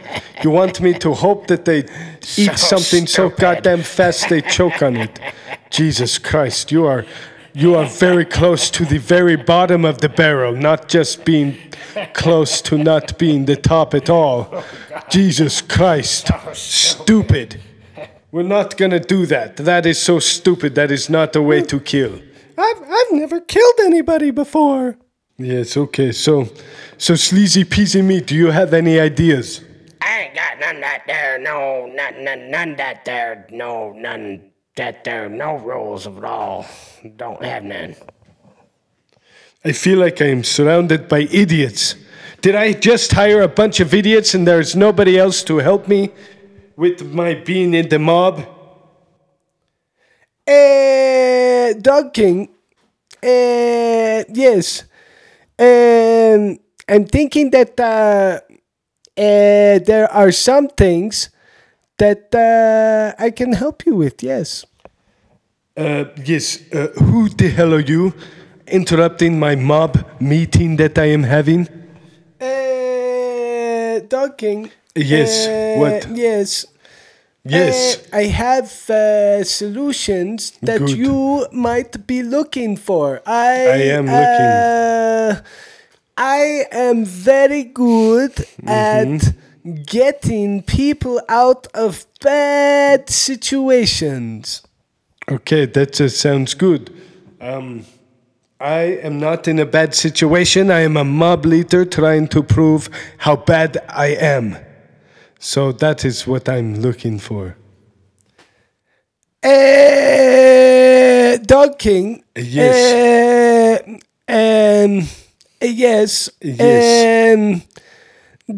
you 0.43 0.49
want 0.49 0.81
me 0.81 0.93
to 0.99 1.13
hope 1.13 1.47
that 1.47 1.65
they 1.65 1.79
eat 1.79 2.57
So 2.57 2.77
something 2.77 3.07
so 3.07 3.29
goddamn 3.29 3.83
fast 3.83 4.29
they 4.29 4.41
choke 4.41 4.81
on 4.81 4.97
it? 4.97 5.19
Jesus 5.69 6.17
Christ, 6.17 6.71
you 6.71 6.85
are 6.85 7.05
you 7.53 7.75
are 7.75 7.85
very 7.85 8.25
close 8.25 8.69
to 8.71 8.85
the 8.85 8.97
very 8.97 9.37
bottom 9.37 9.85
of 9.85 9.99
the 9.99 10.09
barrel, 10.09 10.53
not 10.53 10.89
just 10.89 11.23
being 11.23 11.57
close 12.13 12.61
to 12.61 12.77
not 12.77 13.17
being 13.17 13.45
the 13.45 13.55
top 13.55 13.93
at 13.93 14.09
all. 14.09 14.63
Jesus 15.09 15.61
Christ. 15.61 16.29
Stupid. 16.53 17.61
We're 18.31 18.43
not 18.43 18.75
gonna 18.75 18.99
do 18.99 19.25
that. 19.27 19.55
That 19.57 19.85
is 19.85 20.01
so 20.01 20.19
stupid. 20.19 20.75
That 20.75 20.91
is 20.91 21.09
not 21.09 21.31
the 21.31 21.41
way 21.41 21.61
to 21.61 21.79
kill. 21.79 22.19
I've 22.57 22.81
I've 22.81 23.11
never 23.11 23.39
killed 23.39 23.79
anybody 23.81 24.31
before. 24.31 24.97
Yes, 25.37 25.75
okay. 25.75 26.11
So 26.11 26.47
so 26.97 27.15
sleazy 27.15 27.65
peasy 27.65 28.03
meat, 28.03 28.27
do 28.27 28.35
you 28.35 28.51
have 28.51 28.73
any 28.73 28.99
ideas? 28.99 29.61
I 30.01 30.21
ain't 30.21 30.35
got 30.35 30.59
none 30.59 30.79
that 30.81 31.03
there, 31.07 31.37
no, 31.39 31.87
none, 31.87 32.23
none, 32.23 32.51
none 32.51 32.75
that 32.77 33.03
there, 33.03 33.47
no, 33.51 33.91
none 33.91 34.51
that 34.77 35.03
there, 35.03 35.27
no 35.27 35.57
rules 35.57 36.07
at 36.07 36.23
all. 36.23 36.65
Don't 37.17 37.43
have 37.43 37.63
none. 37.63 37.95
I 39.65 39.71
feel 39.71 39.99
like 39.99 40.21
I 40.21 40.27
am 40.27 40.43
surrounded 40.43 41.07
by 41.09 41.21
idiots. 41.31 41.95
Did 42.41 42.55
I 42.55 42.73
just 42.73 43.11
hire 43.11 43.41
a 43.41 43.47
bunch 43.47 43.79
of 43.79 43.93
idiots 43.93 44.35
and 44.35 44.47
there's 44.47 44.75
nobody 44.75 45.17
else 45.17 45.43
to 45.45 45.57
help 45.57 45.87
me 45.87 46.11
with 46.77 47.11
my 47.11 47.33
being 47.33 47.73
in 47.73 47.89
the 47.89 47.99
mob? 47.99 48.45
Uh, 50.47 51.73
Dog 51.81 52.13
King. 52.13 52.49
Uh, 53.23 54.23
yes. 54.29 54.83
Um, 55.57 56.59
I'm 56.87 57.05
thinking 57.05 57.51
that 57.51 57.79
uh, 57.79 58.41
uh, 59.17 59.79
there 59.79 60.11
are 60.11 60.31
some 60.31 60.67
things 60.67 61.29
that 61.97 62.35
uh, 62.35 63.23
I 63.23 63.31
can 63.31 63.53
help 63.53 63.85
you 63.85 63.95
with. 63.95 64.21
Yes. 64.21 64.65
Uh, 65.77 66.05
yes, 66.23 66.59
uh, 66.73 66.87
who 67.03 67.29
the 67.29 67.49
hell 67.49 67.73
are 67.73 67.81
you 67.81 68.13
interrupting 68.67 69.39
my 69.39 69.55
mob 69.55 70.05
meeting 70.19 70.77
that 70.77 70.97
I 70.97 71.05
am 71.05 71.23
having? 71.23 71.67
Uh, 72.39 73.99
Dog 74.07 74.37
King. 74.37 74.71
Yes, 74.95 75.47
what? 75.77 76.07
Yes. 76.15 76.65
Yes. 77.47 77.97
Uh, 78.11 78.17
I 78.17 78.23
have 78.23 78.89
uh, 78.89 79.43
solutions 79.43 80.51
that 80.61 80.79
Good. 80.79 80.97
you 80.97 81.47
might 81.51 82.07
be 82.07 82.23
looking 82.23 82.75
for. 82.75 83.21
I, 83.25 83.67
I 83.67 83.81
am 83.97 84.05
looking. 84.05 84.15
Uh, 84.17 85.41
I 86.17 86.65
am 86.71 87.05
very 87.05 87.63
good 87.63 88.31
Mm-hmm. 88.65 88.67
at 88.69 89.85
getting 89.85 90.63
people 90.63 91.21
out 91.29 91.67
of 91.73 92.05
bad 92.21 93.09
situations. 93.09 94.63
Okay, 95.29 95.65
that 95.65 95.93
just 95.93 96.19
sounds 96.19 96.53
good. 96.55 96.91
Um, 97.41 97.85
I 98.59 98.81
am 99.03 99.19
not 99.19 99.47
in 99.47 99.59
a 99.59 99.65
bad 99.65 99.93
situation. 99.93 100.71
I 100.71 100.79
am 100.81 100.97
a 100.97 101.03
mob 101.03 101.45
leader 101.45 101.83
trying 101.85 102.27
to 102.29 102.41
prove 102.41 102.89
how 103.19 103.35
bad 103.35 103.77
I 103.89 104.07
am. 104.15 104.57
So 105.45 105.71
that 105.73 106.03
is 106.03 106.25
what 106.25 106.49
I'm 106.49 106.81
looking 106.81 107.19
for. 107.19 107.55
Uh, 109.43 111.37
Dog 111.37 111.77
King. 111.77 112.23
Yes. 112.35 113.77
Uh, 113.77 113.93
um, 114.27 115.07
yes. 115.61 116.31
Yes. 116.41 117.37
Um, 117.37 117.61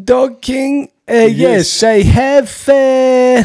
Dog 0.06 0.42
King. 0.42 0.90
Uh, 1.06 1.28
yes. 1.30 1.84
I 1.84 2.04
have. 2.04 2.70
Uh, 2.70 3.44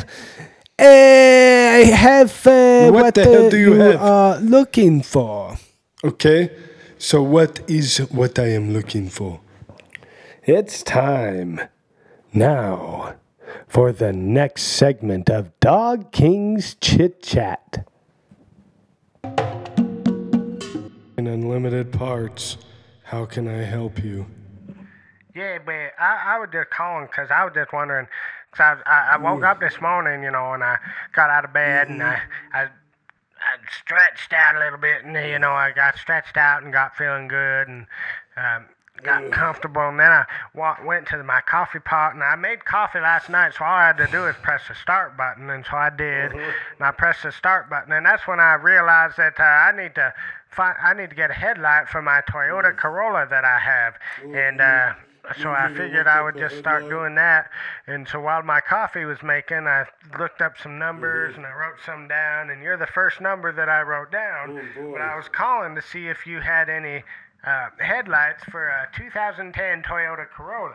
I 0.79 1.83
have 1.91 2.45
What 2.47 2.95
what, 2.95 3.15
the 3.17 3.25
hell 3.25 3.51
do 3.51 3.59
you 3.59 3.73
have? 3.73 4.01
are 4.01 4.39
looking 4.39 5.03
for. 5.03 5.57
Okay. 6.05 6.49
So 6.97 7.25
what 7.25 7.59
is 7.69 7.99
what 8.13 8.39
I 8.39 8.51
am 8.55 8.73
looking 8.73 9.11
for? 9.11 9.41
It's 10.47 10.85
time 10.85 11.61
now 12.33 13.17
for 13.67 13.93
the 13.93 14.13
next 14.13 14.63
segment 14.63 15.31
of 15.31 15.59
Dog 15.61 16.13
King's 16.13 16.75
Chit 16.75 17.23
Chat. 17.23 17.87
In 21.19 21.27
unlimited 21.27 21.93
parts, 21.93 22.57
how 23.05 23.27
can 23.27 23.47
I 23.49 23.63
help 23.63 24.03
you? 24.03 24.27
Yeah, 25.35 25.59
but 25.65 25.93
I, 25.99 26.35
I 26.35 26.39
was 26.39 26.49
just 26.53 26.71
calling 26.71 27.07
because 27.07 27.31
I 27.31 27.45
was 27.45 27.55
just 27.55 27.73
wondering. 27.73 28.07
Cause 28.53 28.79
I, 28.85 28.91
I, 28.91 29.15
I 29.15 29.17
woke 29.17 29.45
up 29.45 29.61
this 29.61 29.81
morning, 29.81 30.23
you 30.23 30.31
know, 30.31 30.53
and 30.53 30.63
I 30.63 30.77
got 31.15 31.31
out 31.31 31.45
of 31.47 31.55
bed 31.55 31.89
and 31.89 32.03
I, 32.03 32.21
I, 32.53 32.65
I 32.65 33.57
stretched 33.81 34.35
out 34.35 34.57
a 34.57 34.59
little 34.59 34.79
bit, 34.79 35.05
and 35.05 35.15
you 35.15 35.39
know, 35.39 35.53
I 35.53 35.73
got 35.73 35.97
stretched 35.97 36.37
out 36.37 36.63
and 36.63 36.73
got 36.73 36.95
feeling 36.95 37.29
good 37.29 37.69
and 37.69 37.87
um, 38.37 38.67
got 39.03 39.31
comfortable. 39.31 39.89
And 39.89 39.99
then 39.99 40.11
I 40.11 40.25
wa- 40.55 40.77
went 40.85 41.07
to 41.09 41.23
my 41.23 41.41
coffee 41.41 41.79
pot 41.81 42.15
and 42.15 42.23
I 42.23 42.37
made 42.37 42.65
coffee 42.65 43.01
last 43.01 43.29
night, 43.29 43.55
so 43.59 43.65
all 43.65 43.75
I 43.75 43.87
had 43.87 43.99
to 43.99 44.07
do 44.07 44.27
is 44.27 44.37
press 44.43 44.63
the 44.69 44.75
start 44.75 45.17
button, 45.17 45.51
and 45.51 45.65
so 45.65 45.77
I 45.77 45.91
did. 45.91 46.33
And 46.33 46.81
I 46.81 46.91
pressed 46.91 47.23
the 47.23 47.33
start 47.33 47.69
button, 47.71 47.93
and 47.93 48.05
that's 48.07 48.27
when 48.27 48.41
I 48.41 48.55
realized 48.55 49.17
that 49.19 49.39
uh, 49.39 49.43
I 49.43 49.73
need 49.77 49.95
to 49.97 50.15
find, 50.49 50.77
I 50.83 50.95
need 50.95 51.11
to 51.11 51.17
get 51.17 51.31
a 51.31 51.35
headlight 51.35 51.89
for 51.89 52.03
my 52.03 52.23
Toyota 52.29 52.77
Corolla 52.77 53.27
that 53.31 53.45
I 53.45 53.59
have, 53.59 53.95
and. 54.35 54.61
Uh, 54.61 54.93
so 55.41 55.53
I 55.53 55.69
figured 55.69 56.09
I 56.09 56.21
would 56.21 56.37
just 56.37 56.59
start 56.59 56.89
doing 56.89 57.15
that. 57.15 57.49
And 57.87 58.09
so 58.09 58.21
while 58.21 58.43
my 58.43 58.61
coffee 58.61 59.05
was 59.05 59.23
making, 59.23 59.69
I 59.69 59.85
looked 60.19 60.41
up 60.43 60.59
some 60.59 60.81
numbers 60.81 61.37
and 61.37 61.47
I 61.47 61.53
wrote 61.53 61.77
some 61.87 62.09
down. 62.09 62.51
And 62.51 62.61
you're 62.61 62.77
the 62.77 62.89
first 62.89 63.21
number 63.21 63.53
that 63.53 63.69
I 63.69 63.83
wrote 63.83 64.11
down. 64.11 64.61
But 64.91 65.01
I 65.01 65.15
was 65.17 65.29
calling 65.29 65.77
to 65.77 65.81
see 65.81 66.09
if 66.09 66.27
you 66.27 66.41
had 66.41 66.69
any 66.69 67.05
uh, 67.45 67.69
headlights 67.79 68.45
for 68.51 68.69
a 68.69 68.89
2010 68.97 69.83
Toyota 69.83 70.27
Corolla. 70.29 70.75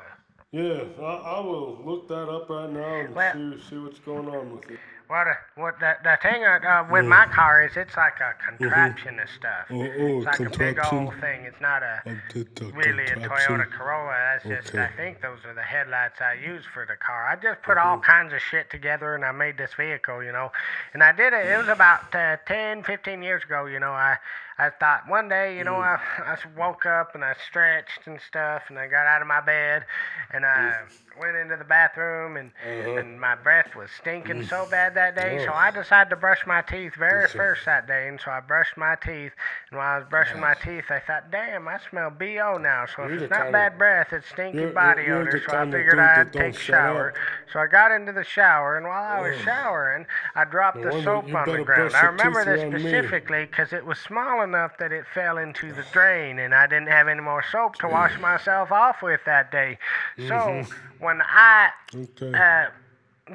Yeah, 0.52 0.84
I, 1.00 1.04
I 1.04 1.40
will 1.42 1.82
look 1.84 2.08
that 2.08 2.30
up 2.30 2.50
right 2.50 2.70
now 2.70 2.96
and 2.96 3.16
Well- 3.16 3.34
see, 3.34 3.64
see 3.70 3.78
what's 3.78 4.00
going 4.00 4.28
on 4.30 4.56
with 4.56 4.70
it. 4.72 4.80
What, 5.08 5.26
uh, 5.26 5.34
what 5.56 5.80
the, 5.80 5.96
the 6.04 6.18
thing 6.22 6.44
uh, 6.44 6.60
uh, 6.68 6.88
with 6.92 7.06
my 7.06 7.28
car 7.28 7.64
is 7.66 7.78
it's 7.78 7.96
like 7.96 8.20
a 8.20 8.34
contraption 8.46 9.18
of 9.20 9.30
stuff. 9.30 9.68
Oh, 9.70 9.76
oh, 9.82 10.18
it's 10.18 10.26
like 10.26 10.40
a 10.42 10.44
big 10.50 10.76
contraption? 10.76 10.98
old 10.98 11.14
thing. 11.22 11.46
It's 11.46 11.62
not 11.62 11.82
a 11.82 12.02
A 12.06 12.66
really 12.74 13.06
a. 13.06 13.16
Toyota 13.16 13.72
Corolla. 13.72 14.40
That's 14.44 14.66
just 14.66 14.76
I 14.76 14.88
think 14.98 15.22
those 15.22 15.38
are 15.46 15.54
the 15.54 15.62
headlights 15.62 16.20
I 16.20 16.34
use 16.34 16.66
for 16.74 16.86
the 16.86 16.98
car. 16.98 17.26
I 17.26 17.38
just 17.42 17.62
put 17.62 17.78
all 17.78 18.00
kinds 18.00 18.34
of 18.34 18.42
shit 18.42 18.70
together 18.70 19.16
and 19.16 19.24
I 19.24 19.32
made 19.32 19.58
this 19.58 19.72
vehicle, 19.78 20.22
you 20.22 20.34
know. 20.34 20.52
And 20.94 21.02
I 21.02 21.14
did 21.14 21.32
it. 21.32 21.46
It 21.46 21.58
was 21.58 21.70
about 21.70 22.14
uh, 22.14 22.36
10, 22.46 22.84
15 22.84 23.24
years 23.24 23.44
ago, 23.46 23.66
you 23.66 23.80
know. 23.80 23.92
I 23.92 24.18
I 24.60 24.72
thought 24.72 25.08
one 25.08 25.30
day, 25.30 25.58
you 25.58 25.64
know, 25.64 25.76
I 25.76 26.00
I 26.26 26.38
woke 26.58 26.86
up 26.86 27.14
and 27.16 27.24
I 27.24 27.36
stretched 27.48 28.08
and 28.08 28.20
stuff 28.28 28.64
and 28.70 28.80
I 28.80 28.88
got 28.88 29.06
out 29.06 29.22
of 29.22 29.28
my 29.28 29.42
bed 29.42 29.86
and 30.34 30.46
I 30.46 30.82
went 31.20 31.36
into 31.36 31.58
the 31.58 31.64
bathroom 31.64 32.38
and 32.38 32.52
and 32.66 33.20
my 33.20 33.36
breath 33.36 33.76
was 33.76 33.90
stinking 33.92 34.46
so 34.48 34.68
bad 34.70 34.96
that 34.96 35.16
day. 35.16 35.44
So 35.46 35.52
I 35.54 35.72
decided 35.72 36.10
to 36.12 36.16
brush 36.16 36.40
my 36.48 36.62
teeth 36.62 36.94
very 36.96 37.28
first 37.28 37.66
that 37.66 37.88
day, 37.88 38.08
and 38.08 38.20
so 38.20 38.32
I 38.32 38.40
brushed 38.40 38.78
my 38.78 38.96
teeth. 38.96 39.32
And 39.70 39.78
while 39.78 39.96
I 39.96 40.00
was 40.00 40.08
brushing 40.10 40.40
my 40.40 40.54
teeth, 40.56 40.86
I 40.90 41.00
thought, 41.00 41.32
"Damn, 41.32 41.68
I 41.68 41.80
smell 41.90 42.10
bo 42.10 42.58
now." 42.58 42.86
So 42.96 43.04
if 43.04 43.22
it's 43.22 43.32
not 43.32 43.52
bad 43.52 43.78
breath, 43.78 44.12
it's 44.14 44.28
stinky 44.30 44.60
You're- 44.60 44.74
body 44.74 45.04
you're- 45.04 45.22
odor. 45.28 45.42
So 45.48 45.58
I 45.58 45.66
figured 45.66 46.00
I'd 46.00 46.34
take 46.34 46.56
a 46.56 46.60
shower. 46.60 47.10
up. 47.10 47.16
So 47.52 47.60
I 47.60 47.68
got 47.68 47.92
into 47.92 48.12
the 48.12 48.24
shower, 48.24 48.78
and 48.78 48.88
while 48.88 49.04
I 49.04 49.22
was 49.22 49.40
showering, 49.42 50.06
I 50.36 50.44
dropped 50.46 50.82
the 50.82 50.92
soap 51.04 51.34
on 51.34 51.52
the 51.52 51.64
ground. 51.64 51.96
I 51.96 52.06
remember 52.08 52.44
this 52.46 52.62
specifically 52.62 53.46
because 53.46 53.74
it 53.74 53.86
was 53.86 54.00
small 54.00 54.42
enough 54.48 54.78
that 54.80 54.92
it 54.92 55.06
fell 55.14 55.38
into 55.38 55.72
the 55.74 55.84
drain, 55.92 56.40
and 56.40 56.54
I 56.56 56.68
didn't 56.68 56.88
have 56.88 57.08
any 57.08 57.22
more 57.22 57.44
soap 57.52 57.76
to 57.80 57.88
wash 57.88 58.14
mm. 58.14 58.22
myself 58.22 58.72
off 58.72 59.02
with 59.02 59.22
that 59.26 59.52
day. 59.52 59.78
So 60.18 60.24
mm-hmm. 60.24 61.04
when 61.04 61.22
I 61.22 61.70
Okay. 61.94 62.34
uh, 62.34 62.70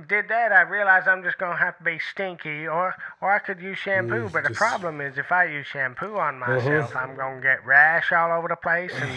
did 0.09 0.28
that, 0.28 0.52
I 0.52 0.62
realized 0.62 1.07
I'm 1.07 1.23
just 1.23 1.38
gonna 1.38 1.57
have 1.57 1.76
to 1.78 1.85
be 1.85 1.99
stinky, 1.99 2.66
or 2.66 2.95
or 3.21 3.31
I 3.31 3.38
could 3.38 3.61
use 3.61 3.78
shampoo. 3.78 4.28
Mm, 4.28 4.32
but 4.32 4.45
the 4.45 4.54
problem 4.54 5.00
is, 5.00 5.19
if 5.19 5.30
I 5.30 5.45
use 5.45 5.67
shampoo 5.67 6.17
on 6.17 6.43
uh-huh. 6.43 6.54
myself, 6.54 6.97
I'm 6.97 7.15
gonna 7.17 7.41
get 7.41 7.65
rash 7.67 8.13
all 8.13 8.32
over 8.37 8.49
the 8.49 8.56
place, 8.56 8.93
and 8.95 9.10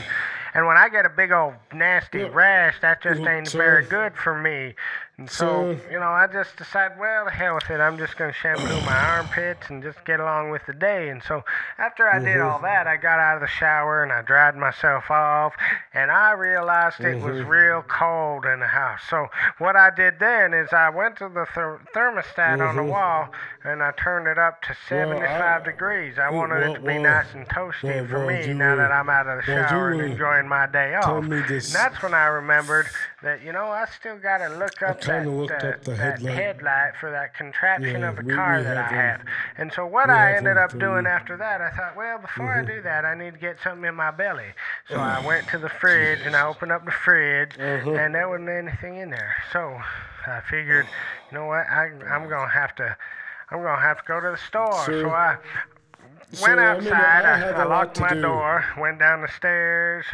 and 0.54 0.66
when 0.68 0.78
I 0.78 0.90
get 0.90 1.06
a 1.06 1.10
big 1.10 1.32
old 1.32 1.54
nasty 1.74 2.20
Yeah. 2.20 2.30
rash, 2.32 2.80
that 2.82 3.02
just 3.02 3.22
ain't 3.22 3.50
very 3.52 3.86
good 3.86 4.16
for 4.16 4.38
me. 4.38 4.76
And 5.18 5.30
so, 5.30 5.78
So- 5.78 5.90
you 5.90 5.98
know, 5.98 6.10
I 6.10 6.28
just 6.28 6.58
decided, 6.58 7.00
well, 7.00 7.24
the 7.24 7.32
hell 7.32 7.56
with 7.56 7.70
it. 7.70 7.80
I'm 7.80 7.98
just 7.98 8.18
gonna 8.18 8.34
shampoo 8.34 8.82
my 8.82 9.00
armpits 9.12 9.70
and 9.70 9.82
just 9.82 10.04
get 10.04 10.20
along 10.20 10.50
with 10.50 10.66
the 10.66 10.74
day. 10.74 11.08
And 11.08 11.24
so, 11.24 11.46
after 11.78 12.10
I 12.10 12.20
did 12.20 12.42
all 12.42 12.60
that, 12.60 12.86
I 12.86 12.98
got 12.98 13.20
out 13.20 13.36
of 13.36 13.42
the 13.42 13.48
shower 13.48 14.04
and 14.04 14.12
I 14.12 14.24
dried 14.24 14.58
myself 14.58 15.10
off, 15.10 15.54
and 15.94 16.12
I 16.12 16.32
realized 16.32 17.00
it 17.00 17.22
was 17.22 17.42
real 17.44 17.82
cold 17.84 18.46
in 18.46 18.60
the 18.60 18.68
house. 18.68 19.04
So, 19.10 19.28
what 19.58 19.78
I 19.78 19.90
did 19.90 20.20
then 20.20 20.54
is 20.54 20.74
I 20.74 20.90
went 20.90 21.16
to 21.18 21.30
the 21.30 21.46
ther- 21.46 21.80
thermostat 21.96 22.68
on 22.68 22.76
the 22.76 22.84
wall 22.84 23.30
and 23.64 23.82
I 23.82 23.92
turned 23.92 24.28
it 24.28 24.38
up 24.38 24.62
to 24.64 24.76
75 24.88 25.64
degrees. 25.64 26.20
I 26.20 26.30
well, 26.30 26.42
wanted 26.42 26.70
it 26.70 26.74
to 26.76 26.80
be 26.80 26.86
well, 26.86 27.02
nice 27.02 27.34
and 27.34 27.48
toasty 27.48 27.84
well, 27.84 28.08
for 28.08 28.26
me 28.28 28.48
you 28.48 28.54
now 28.54 28.76
that 28.76 28.92
I'm 28.92 29.10
out 29.10 29.28
of 29.28 29.46
the 29.46 29.52
well, 29.52 29.68
shower 29.68 29.92
and 29.92 30.02
enjoying 30.02 30.48
my 30.48 30.68
day 30.68 30.94
off. 30.96 31.24
And 31.24 31.32
that's 31.32 32.04
when 32.04 32.14
I 32.14 32.26
remembered 32.28 32.88
that, 33.24 33.42
you 33.42 33.52
know, 33.52 33.66
I 33.66 33.86
still 33.86 34.18
got 34.18 34.38
to 34.38 34.50
look 34.50 34.84
up 34.84 35.02
that, 35.06 35.24
kinda 35.24 35.30
looked 35.30 35.64
uh, 35.64 35.68
up 35.68 35.84
the 35.84 35.96
headlight. 35.96 36.34
headlight 36.34 36.94
for 37.00 37.12
that 37.12 37.34
contraption 37.36 38.02
Yeah, 38.02 38.10
of 38.10 38.20
a 38.20 38.22
we- 38.22 38.34
car 38.34 38.58
we 38.58 38.64
that 38.64 38.78
I 38.78 38.88
have. 38.88 39.22
And 39.58 39.72
so 39.74 39.86
what 39.86 40.10
I 40.10 40.36
ended 40.36 40.58
up 40.58 40.78
doing 40.78 41.06
after 41.08 41.38
that, 41.38 41.62
I 41.62 41.70
thought, 41.72 41.96
well, 41.96 42.18
before 42.20 42.52
I 42.52 42.58
Mm-hmm. 42.64 42.76
do 42.76 42.82
that, 42.84 43.06
I 43.06 43.16
need 43.16 43.34
to 43.34 43.40
get 43.40 43.58
something 43.64 43.86
in 43.88 43.96
my 43.96 44.12
belly. 44.12 44.54
So 44.90 44.98
I 45.00 45.20
went 45.26 45.48
to 45.50 45.58
the 45.58 45.70
fridge 45.70 46.20
and 46.26 46.36
I 46.36 46.46
opened 46.46 46.72
up 46.72 46.86
the 46.86 46.92
fridge, 46.92 47.52
Uh-huh. 47.60 47.94
and 47.94 48.14
there 48.16 48.28
wasn't 48.30 48.50
anything 48.50 48.98
in 48.98 49.10
there. 49.10 49.36
So 49.54 49.80
I 50.28 50.42
figured, 50.50 50.88
you 51.32 51.38
know 51.38 51.46
what, 51.46 51.68
I, 51.70 51.92
I'm 52.10 52.28
gonna 52.30 52.48
have 52.50 52.76
to, 52.76 52.96
I'm 53.52 53.62
gonna 53.62 53.82
have 53.82 53.98
to 54.00 54.04
go 54.08 54.20
to 54.20 54.32
the 54.32 54.38
store. 54.38 54.84
Sir, 54.86 55.04
so 55.04 55.10
I 55.12 55.38
went 56.42 56.60
I 56.60 56.80
mean, 56.80 56.92
outside. 56.92 57.26
I 57.26 57.34
I, 57.34 57.38
have 57.38 57.56
I 57.56 57.64
lot 57.64 57.70
locked 57.70 58.00
my 58.00 58.10
do. 58.14 58.22
door, 58.22 58.66
went 58.80 59.00
down 59.00 59.22
the 59.22 59.28
stairs. 59.28 60.06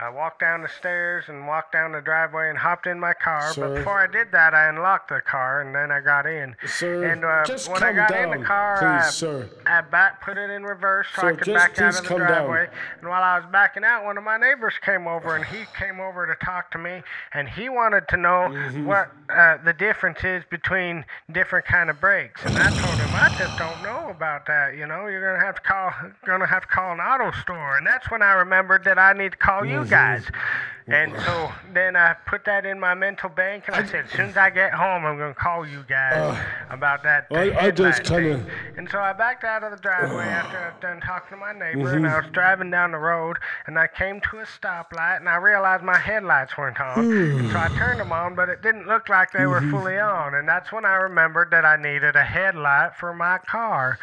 I 0.00 0.08
walked 0.08 0.40
down 0.40 0.62
the 0.62 0.68
stairs 0.68 1.24
and 1.28 1.46
walked 1.46 1.72
down 1.72 1.92
the 1.92 2.00
driveway 2.00 2.48
and 2.48 2.58
hopped 2.58 2.86
in 2.86 2.98
my 2.98 3.12
car. 3.12 3.52
Sir. 3.52 3.68
But 3.68 3.74
before 3.76 4.00
I 4.00 4.06
did 4.06 4.32
that, 4.32 4.54
I 4.54 4.68
unlocked 4.68 5.08
the 5.10 5.20
car 5.20 5.60
and 5.60 5.74
then 5.74 5.90
I 5.90 6.00
got 6.00 6.26
in. 6.26 6.56
Sir, 6.66 7.04
and 7.04 7.24
uh, 7.24 7.44
just 7.44 7.68
when 7.70 7.82
I 7.82 7.88
come 7.92 7.96
got 7.96 8.12
in 8.12 8.30
the 8.40 8.46
car, 8.46 8.76
please, 8.78 9.08
I, 9.08 9.10
sir. 9.10 9.50
I 9.66 9.80
back 9.82 10.22
put 10.22 10.38
it 10.38 10.48
in 10.48 10.64
reverse 10.64 11.06
so 11.14 11.26
I 11.26 11.32
could 11.34 11.44
just 11.44 11.54
back 11.54 11.78
out 11.80 11.96
of 11.96 12.02
the 12.02 12.08
come 12.08 12.18
down. 12.18 12.28
driveway. 12.28 12.68
And 13.00 13.08
while 13.10 13.22
I 13.22 13.38
was 13.38 13.46
backing 13.52 13.84
out, 13.84 14.04
one 14.04 14.16
of 14.16 14.24
my 14.24 14.38
neighbors 14.38 14.74
came 14.82 15.06
over 15.06 15.36
and 15.36 15.44
he 15.44 15.64
came 15.78 16.00
over 16.00 16.26
to 16.26 16.34
talk 16.44 16.70
to 16.72 16.78
me 16.78 17.02
and 17.34 17.48
he 17.48 17.68
wanted 17.68 18.08
to 18.08 18.16
know 18.16 18.30
Mm-hmm. 18.50 18.86
what 18.86 19.10
uh, 19.28 19.58
the 19.64 19.72
difference 19.72 20.24
is 20.24 20.42
between 20.50 21.04
different 21.32 21.66
kind 21.66 21.90
of 21.90 22.00
brakes. 22.00 22.40
And 22.44 22.56
I 22.56 22.70
told 22.70 22.94
him 22.98 23.08
I 23.12 23.28
just 23.38 23.58
don't 23.58 23.82
know 23.82 24.08
about 24.10 24.46
that. 24.46 24.76
You 24.76 24.86
know, 24.86 25.06
you're 25.08 25.20
gonna 25.32 25.44
have 25.44 25.56
to 25.56 25.60
call 25.60 25.90
gonna 26.24 26.46
have 26.46 26.62
to 26.62 26.68
call 26.68 26.92
an 26.92 27.00
auto 27.00 27.30
store. 27.42 27.76
And 27.76 27.86
that's 27.86 28.10
when 28.10 28.22
I 28.22 28.32
remembered 28.32 28.84
that 28.84 28.98
I 28.98 29.12
need 29.12 29.32
to 29.32 29.38
call 29.38 29.64
you 29.64 29.80
Mm-hmm. 29.80 29.89
Guys. 29.90 30.24
Mm-hmm. 30.24 30.70
And 30.92 31.12
so 31.24 31.52
then 31.72 31.94
I 31.94 32.16
put 32.26 32.44
that 32.46 32.66
in 32.66 32.80
my 32.80 32.94
mental 32.94 33.28
bank 33.28 33.64
and 33.68 33.76
I 33.76 33.86
said, 33.86 34.06
as 34.06 34.10
soon 34.10 34.30
as 34.30 34.36
I 34.36 34.50
get 34.50 34.72
home, 34.72 35.04
I'm 35.04 35.18
gonna 35.18 35.34
call 35.34 35.64
you 35.64 35.84
guys 35.88 36.14
uh, 36.16 36.44
about 36.70 37.04
that. 37.04 37.26
Uh, 37.30 37.36
I- 37.36 37.66
I 37.66 37.70
just 37.70 38.02
kinda- 38.02 38.38
thing. 38.38 38.50
And 38.76 38.90
so 38.90 38.98
I 38.98 39.12
backed 39.12 39.44
out 39.44 39.62
of 39.62 39.70
the 39.70 39.76
driveway 39.76 40.24
after 40.24 40.58
I'd 40.58 40.80
done 40.80 41.00
talking 41.00 41.30
to 41.30 41.36
my 41.36 41.52
neighbor, 41.52 41.94
and 41.94 42.04
mm-hmm. 42.04 42.14
I 42.14 42.20
was 42.20 42.30
driving 42.32 42.70
down 42.70 42.90
the 42.90 42.98
road, 42.98 43.36
and 43.66 43.78
I 43.78 43.86
came 43.86 44.20
to 44.30 44.38
a 44.38 44.44
stoplight, 44.44 45.18
and 45.18 45.28
I 45.28 45.36
realized 45.36 45.84
my 45.84 45.98
headlights 45.98 46.56
weren't 46.58 46.80
on. 46.80 47.04
Hmm. 47.04 47.38
and 47.40 47.50
so 47.52 47.58
I 47.58 47.68
turned 47.68 48.00
them 48.00 48.12
on, 48.12 48.34
but 48.34 48.48
it 48.48 48.62
didn't 48.62 48.88
look 48.88 49.08
like 49.08 49.30
they 49.32 49.46
were 49.46 49.60
mm-hmm. 49.60 49.70
fully 49.70 49.98
on, 49.98 50.34
and 50.34 50.48
that's 50.48 50.72
when 50.72 50.84
I 50.84 50.94
remembered 50.94 51.50
that 51.52 51.64
I 51.64 51.76
needed 51.76 52.16
a 52.16 52.24
headlight 52.24 52.96
for 52.96 53.14
my 53.14 53.38
car. 53.38 53.98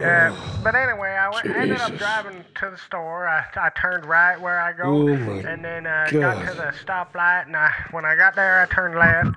Uh, 0.00 0.34
but 0.64 0.74
anyway, 0.74 1.10
I 1.10 1.28
went, 1.28 1.46
ended 1.56 1.80
up 1.80 1.94
driving 1.96 2.44
to 2.56 2.70
the 2.70 2.78
store. 2.78 3.28
I, 3.28 3.44
I 3.56 3.70
turned 3.80 4.06
right 4.06 4.40
where 4.40 4.58
I 4.60 4.72
go, 4.72 4.84
Oh, 4.84 5.08
and 5.08 5.64
then 5.64 5.86
uh, 5.86 6.08
got 6.10 6.46
to 6.48 6.54
the 6.54 6.72
stoplight. 6.84 7.46
And 7.46 7.56
I, 7.56 7.70
when 7.90 8.04
I 8.04 8.16
got 8.16 8.34
there, 8.34 8.62
I 8.62 8.66
turned 8.74 8.94
left, 8.94 9.36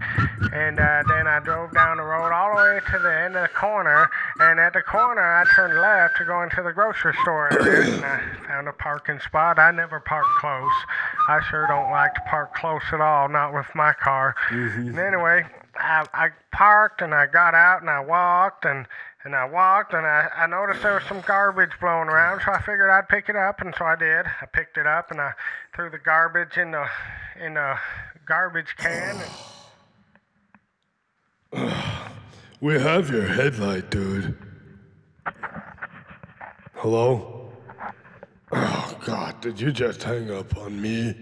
and 0.54 0.80
uh, 0.80 1.04
then 1.08 1.28
I 1.28 1.40
drove 1.44 1.74
down 1.74 1.98
the 1.98 2.04
road 2.04 2.32
all 2.32 2.56
the 2.56 2.62
way 2.62 2.80
to 2.92 3.00
the 3.00 3.14
end 3.14 3.36
of 3.36 3.44
the 3.44 3.50
corner. 3.54 4.10
And 4.40 4.60
at 4.60 4.74
the 4.74 4.82
corner, 4.82 5.22
I 5.22 5.46
turned 5.56 5.80
left 5.80 6.18
to 6.18 6.26
go 6.26 6.42
into 6.44 6.62
the 6.64 6.72
grocery 6.72 7.14
store 7.24 7.50
and 7.50 8.06
I 8.06 8.22
found 8.48 8.68
a 8.68 8.74
parking 8.74 9.20
spot. 9.20 9.60
I 9.60 9.72
never 9.72 10.00
park 10.00 10.26
close. 10.40 10.72
I 11.28 11.42
sure 11.50 11.68
don't 11.68 11.92
like 11.92 12.14
to 12.16 12.22
park 12.30 12.56
close 12.56 12.82
at 12.92 13.02
all, 13.02 13.28
not 13.30 13.54
with 13.54 13.68
my 13.76 13.94
car. 13.94 14.36
And 14.50 14.98
anyway, 15.00 15.46
I, 15.76 16.06
I 16.14 16.30
parked 16.52 17.02
and 17.02 17.14
I 17.14 17.26
got 17.28 17.54
out 17.54 17.82
and 17.82 17.90
I 17.90 18.00
walked 18.02 18.66
and 18.66 18.86
and 19.26 19.36
I 19.36 19.46
walked 19.46 19.94
and 19.94 20.06
I, 20.06 20.28
I 20.36 20.48
noticed 20.48 20.84
there 20.84 20.96
was 20.96 21.04
some 21.06 21.22
garbage 21.22 21.72
blowing 21.80 22.10
around, 22.10 22.42
so 22.44 22.52
I 22.52 22.62
figured 22.62 22.90
I'd 22.90 23.08
pick 23.08 23.30
it 23.30 23.38
up, 23.38 23.62
and 23.62 23.74
so 23.78 23.86
I 23.86 23.96
did. 23.96 24.26
I 24.26 24.46
picked 24.52 24.78
it 24.78 24.86
up 24.86 25.12
and 25.12 25.22
I 25.22 25.32
threw 25.74 25.90
the 25.90 25.98
garbage 25.98 26.58
in 26.58 26.72
the 26.72 26.86
in 27.40 27.54
the 27.54 27.78
garbage 28.26 28.76
can. 28.78 29.22
we 32.60 32.80
have 32.80 33.10
your 33.10 33.28
headlight, 33.28 33.90
dude. 33.90 34.38
Hello? 36.76 37.50
Oh 38.52 38.98
God, 39.06 39.40
did 39.40 39.60
you 39.60 39.72
just 39.72 40.04
hang 40.04 40.32
up 40.32 40.58
on 40.58 40.82
me? 40.82 41.16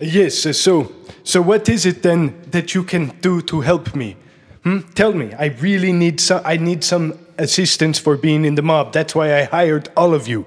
Yes, 0.00 0.46
uh, 0.46 0.52
so 0.52 0.92
so 1.24 1.42
what 1.42 1.68
is 1.68 1.84
it 1.86 2.02
then 2.02 2.34
that 2.50 2.74
you 2.74 2.82
can 2.84 3.12
do 3.20 3.40
to 3.42 3.60
help 3.60 3.94
me? 3.94 4.16
Hmm? 4.64 4.78
Tell 4.94 5.12
me. 5.12 5.32
I 5.38 5.46
really 5.60 5.92
need 5.92 6.20
some 6.20 6.40
I 6.44 6.56
need 6.56 6.82
some 6.84 7.14
assistance 7.38 7.98
for 7.98 8.16
being 8.16 8.44
in 8.44 8.54
the 8.54 8.62
mob. 8.62 8.92
That's 8.92 9.14
why 9.14 9.38
I 9.40 9.44
hired 9.44 9.88
all 9.96 10.14
of 10.14 10.26
you. 10.28 10.44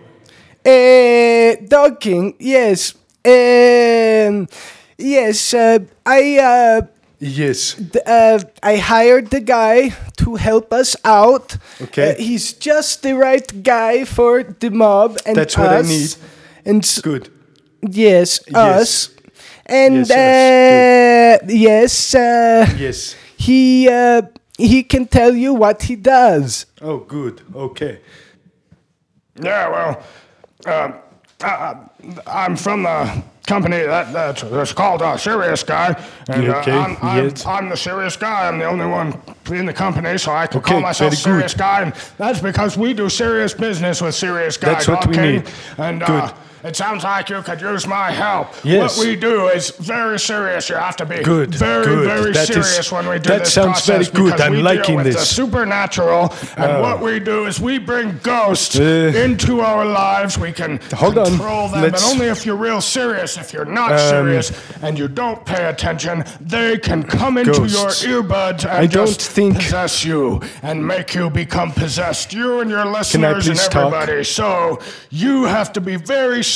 Uh, 0.66 1.56
Dog 1.68 2.00
King, 2.00 2.34
yes. 2.40 2.94
Um, 3.26 4.48
yes, 4.98 5.54
uh, 5.54 5.80
I 6.06 6.38
uh, 6.40 6.82
Yes. 7.20 7.76
uh, 8.06 8.40
I 8.62 8.78
hired 8.78 9.30
the 9.30 9.40
guy 9.42 9.94
to 10.18 10.36
help 10.36 10.74
us 10.74 10.96
out. 11.06 11.58
Okay. 11.82 12.12
Uh, 12.12 12.16
he's 12.16 12.54
just 12.54 13.02
the 13.04 13.14
right 13.14 13.64
guy 13.64 14.04
for 14.06 14.44
the 14.44 14.70
mob 14.70 15.18
and 15.26 15.36
That's 15.36 15.58
what 15.58 15.70
I 15.70 15.80
us. 15.80 15.88
need. 15.88 16.16
And 16.66 16.84
s- 16.84 17.02
Good. 17.02 17.30
yes, 17.82 18.40
Yes. 18.48 18.82
us. 18.82 19.10
And 19.66 20.08
Yes, 20.08 20.12
uh, 20.12 21.46
yes, 21.48 22.16
uh, 22.16 22.68
Yes. 22.78 23.16
he 23.38 23.88
uh, 23.90 24.24
he 24.58 24.84
can 24.84 25.08
tell 25.08 25.34
you 25.34 25.54
what 25.54 25.84
he 25.84 25.96
does. 25.96 26.66
Oh, 26.82 26.98
good. 27.00 27.42
Okay. 27.56 28.00
Yeah, 29.42 29.70
well, 29.70 30.04
uh, 30.68 30.92
uh, 31.44 31.76
I'm 32.28 32.56
from 32.56 32.84
the 32.84 33.24
company 33.48 33.78
that, 33.82 34.14
that's, 34.14 34.42
that's 34.44 34.72
called 34.74 35.02
uh, 35.02 35.18
Serious 35.18 35.64
Guy, 35.64 35.96
and 36.30 36.50
uh, 36.50 36.58
Okay, 36.60 36.72
I'm, 36.72 36.96
I'm, 37.02 37.24
yes. 37.30 37.46
I'm 37.46 37.68
the 37.70 37.76
serious 37.76 38.16
guy. 38.16 38.48
I'm 38.48 38.60
the 38.60 38.66
only 38.66 38.86
one 38.86 39.20
in 39.52 39.66
the 39.66 39.74
company, 39.74 40.18
so 40.18 40.32
I 40.32 40.46
can 40.48 40.60
Okay, 40.60 40.74
call 40.74 40.82
myself 40.82 41.14
very 41.14 41.16
good. 41.16 41.24
Serious 41.40 41.54
Guy, 41.56 41.82
and 41.82 41.94
that's 42.18 42.40
because 42.40 42.78
we 42.78 42.94
do 42.94 43.10
serious 43.10 43.54
business 43.54 44.02
with 44.02 44.14
Serious 44.16 44.56
Guy. 44.56 44.74
That's 44.74 44.88
what 44.88 45.08
we 45.08 45.14
okay? 45.16 45.32
need. 45.38 45.50
And 45.78 46.04
uh, 46.04 46.28
Good. 46.28 46.36
It 46.64 46.76
sounds 46.76 47.04
like 47.04 47.30
you 47.30 47.42
could 47.42 47.60
use 47.62 47.86
my 47.86 48.12
help. 48.12 48.48
Yes. 48.64 48.98
What 48.98 49.06
we 49.06 49.16
do 49.16 49.48
is 49.48 49.72
very 49.72 50.20
serious. 50.20 50.70
You 50.70 50.76
have 50.76 50.96
to 50.98 51.06
be 51.06 51.22
Good, 51.22 51.54
very, 51.56 51.86
good. 51.86 52.06
very 52.08 52.32
That 52.32 52.50
is- 52.50 52.56
serious 52.56 52.92
when 52.92 53.08
we 53.10 53.20
do 53.20 53.30
that 53.30 53.40
this 53.42 53.54
sounds 53.54 53.86
very 53.86 54.00
process 54.06 54.14
good. 54.16 54.24
because 54.26 54.42
I'm 54.42 54.62
liking 54.64 54.96
with 54.96 55.06
this. 55.06 55.16
The 55.16 55.26
supernatural, 55.26 56.34
and 56.58 56.82
what 56.82 57.02
we 57.02 57.20
do 57.20 57.46
is 57.46 57.60
we 57.60 57.78
bring 57.80 58.20
ghosts 58.24 58.80
Uh, 58.80 59.12
into 59.26 59.60
our 59.62 59.86
lives. 59.86 60.38
We 60.38 60.52
can 60.52 60.80
Hold 60.94 61.18
on. 61.18 61.26
control 61.26 61.68
them, 61.70 61.82
Let's- 61.82 62.02
but 62.04 62.12
only 62.12 62.28
if 62.28 62.46
you're 62.46 62.56
real 62.56 62.82
serious. 62.82 63.38
If 63.38 63.52
you're 63.54 63.66
not 63.82 63.92
Um, 63.94 64.00
serious 64.00 64.52
and 64.82 64.98
you 64.98 65.08
don't 65.08 65.44
pay 65.46 65.66
attention, 65.66 66.24
they 66.40 66.78
can 66.78 67.04
come 67.04 67.38
into 67.38 67.52
Ghosts. 67.68 68.04
your 68.06 68.24
earbuds 68.24 68.64
and 68.64 68.72
I 68.72 68.86
don't 68.86 69.08
just 69.08 69.22
think- 69.22 69.58
possess 69.60 70.06
you 70.06 70.40
and 70.62 70.86
make 70.88 71.14
you 71.14 71.30
become 71.30 71.72
possessed. 71.72 72.34
You 72.34 72.60
and 72.62 72.70
your 72.70 72.86
listeners 72.86 73.48
and 73.48 73.58
please 73.58 73.68
talk? 73.68 73.94
everybody. 73.94 74.24
So 74.24 74.80
you 75.10 75.46
have 75.46 75.74
to 75.74 75.82
be 75.82 75.96
very 75.98 76.44
serious 76.44 76.53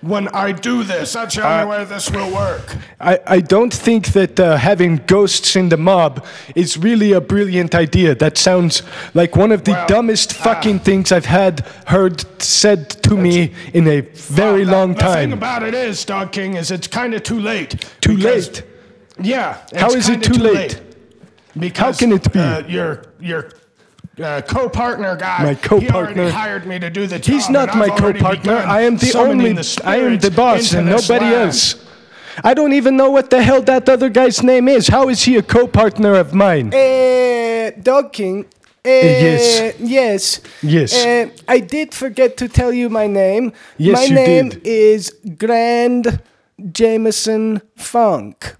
when 0.00 0.28
I 0.28 0.52
do 0.52 0.82
this. 0.84 1.12
That's 1.12 1.34
the 1.36 1.42
Uh, 1.46 1.52
only 1.62 1.66
way 1.78 1.84
this 1.84 2.10
will 2.10 2.30
work. 2.32 2.76
I, 3.00 3.18
I 3.26 3.40
don't 3.40 3.72
think 3.74 4.06
that 4.12 4.38
uh, 4.40 4.56
having 4.56 5.00
ghosts 5.06 5.56
in 5.56 5.68
the 5.68 5.76
mob 5.76 6.24
is 6.54 6.76
really 6.76 7.12
a 7.12 7.20
brilliant 7.20 7.74
idea. 7.74 8.14
That 8.14 8.38
sounds 8.38 8.82
like 9.14 9.36
one 9.36 9.52
of 9.54 9.62
the 9.64 9.72
Well, 9.72 9.86
dumbest 9.86 10.30
uh, 10.40 10.44
fucking 10.44 10.80
things 10.80 11.12
I've 11.12 11.26
had 11.26 11.60
heard 11.86 12.24
said 12.42 12.90
to 13.02 13.16
me 13.16 13.52
in 13.72 13.86
a 13.88 14.00
very 14.00 14.64
Well, 14.64 14.66
the- 14.66 14.72
long 14.72 14.94
the 14.94 15.12
thing 15.14 15.32
about 15.32 15.62
it 15.62 15.74
is, 15.74 16.04
Dog 16.04 16.32
King, 16.32 16.56
is 16.56 16.70
it's 16.70 16.86
kind 16.88 17.14
of 17.14 17.22
too 17.22 17.40
late. 17.40 17.84
Too 18.00 18.16
late? 18.16 18.62
Yeah. 19.20 19.56
How 19.76 19.90
is 19.90 20.08
it 20.08 20.22
kinda 20.22 20.28
too 20.28 20.42
late? 20.42 20.80
Because 21.58 21.78
how 21.78 21.92
can 22.06 22.12
it 22.12 22.32
be? 22.32 22.38
Uh, 22.40 22.62
your 22.66 23.02
your 23.20 23.50
uh, 24.20 24.40
co-partner 24.42 25.16
guy. 25.16 25.42
My 25.44 25.54
co-partner- 25.54 25.96
already 25.96 26.30
hired 26.30 26.66
me 26.66 26.78
to 26.78 26.90
do 26.90 27.06
the 27.06 27.18
job. 27.18 27.32
He's 27.34 27.48
not 27.48 27.74
my 27.76 27.86
I've 27.86 27.98
co-partner. 27.98 28.54
I 28.56 28.82
am 28.82 28.96
the 28.96 29.12
only. 29.16 29.52
the 29.52 29.82
I 29.84 29.96
am 29.96 30.18
the 30.18 30.30
boss, 30.30 30.72
and 30.72 30.86
nobody 30.88 31.24
land. 31.26 31.34
else. 31.46 31.76
I 32.42 32.54
don't 32.54 32.72
even 32.72 32.96
know 32.96 33.10
what 33.10 33.28
the 33.30 33.42
hell 33.42 33.60
that 33.62 33.88
other 33.88 34.08
guy's 34.08 34.42
name 34.42 34.66
is. 34.68 34.88
How 34.88 35.08
is 35.10 35.22
he 35.24 35.36
a 35.36 35.42
co-partner 35.42 36.14
of 36.14 36.32
mine? 36.34 36.72
Uh, 36.72 37.70
Dog 37.82 38.12
King. 38.12 38.46
Uh, 38.84 38.88
yes. 38.88 39.74
Yes. 39.78 40.40
Yes. 40.62 40.92
Uh, 41.04 41.28
I 41.46 41.60
did 41.60 41.94
forget 41.94 42.36
to 42.38 42.48
tell 42.48 42.72
you 42.72 42.88
my 42.90 43.06
name. 43.06 43.52
Yes, 43.78 43.98
my 43.98 44.04
you 44.06 44.14
name 44.14 44.48
did. 44.48 44.66
is 44.66 45.14
Grand 45.38 46.20
Jameson 46.72 47.60
Funk. 47.76 48.56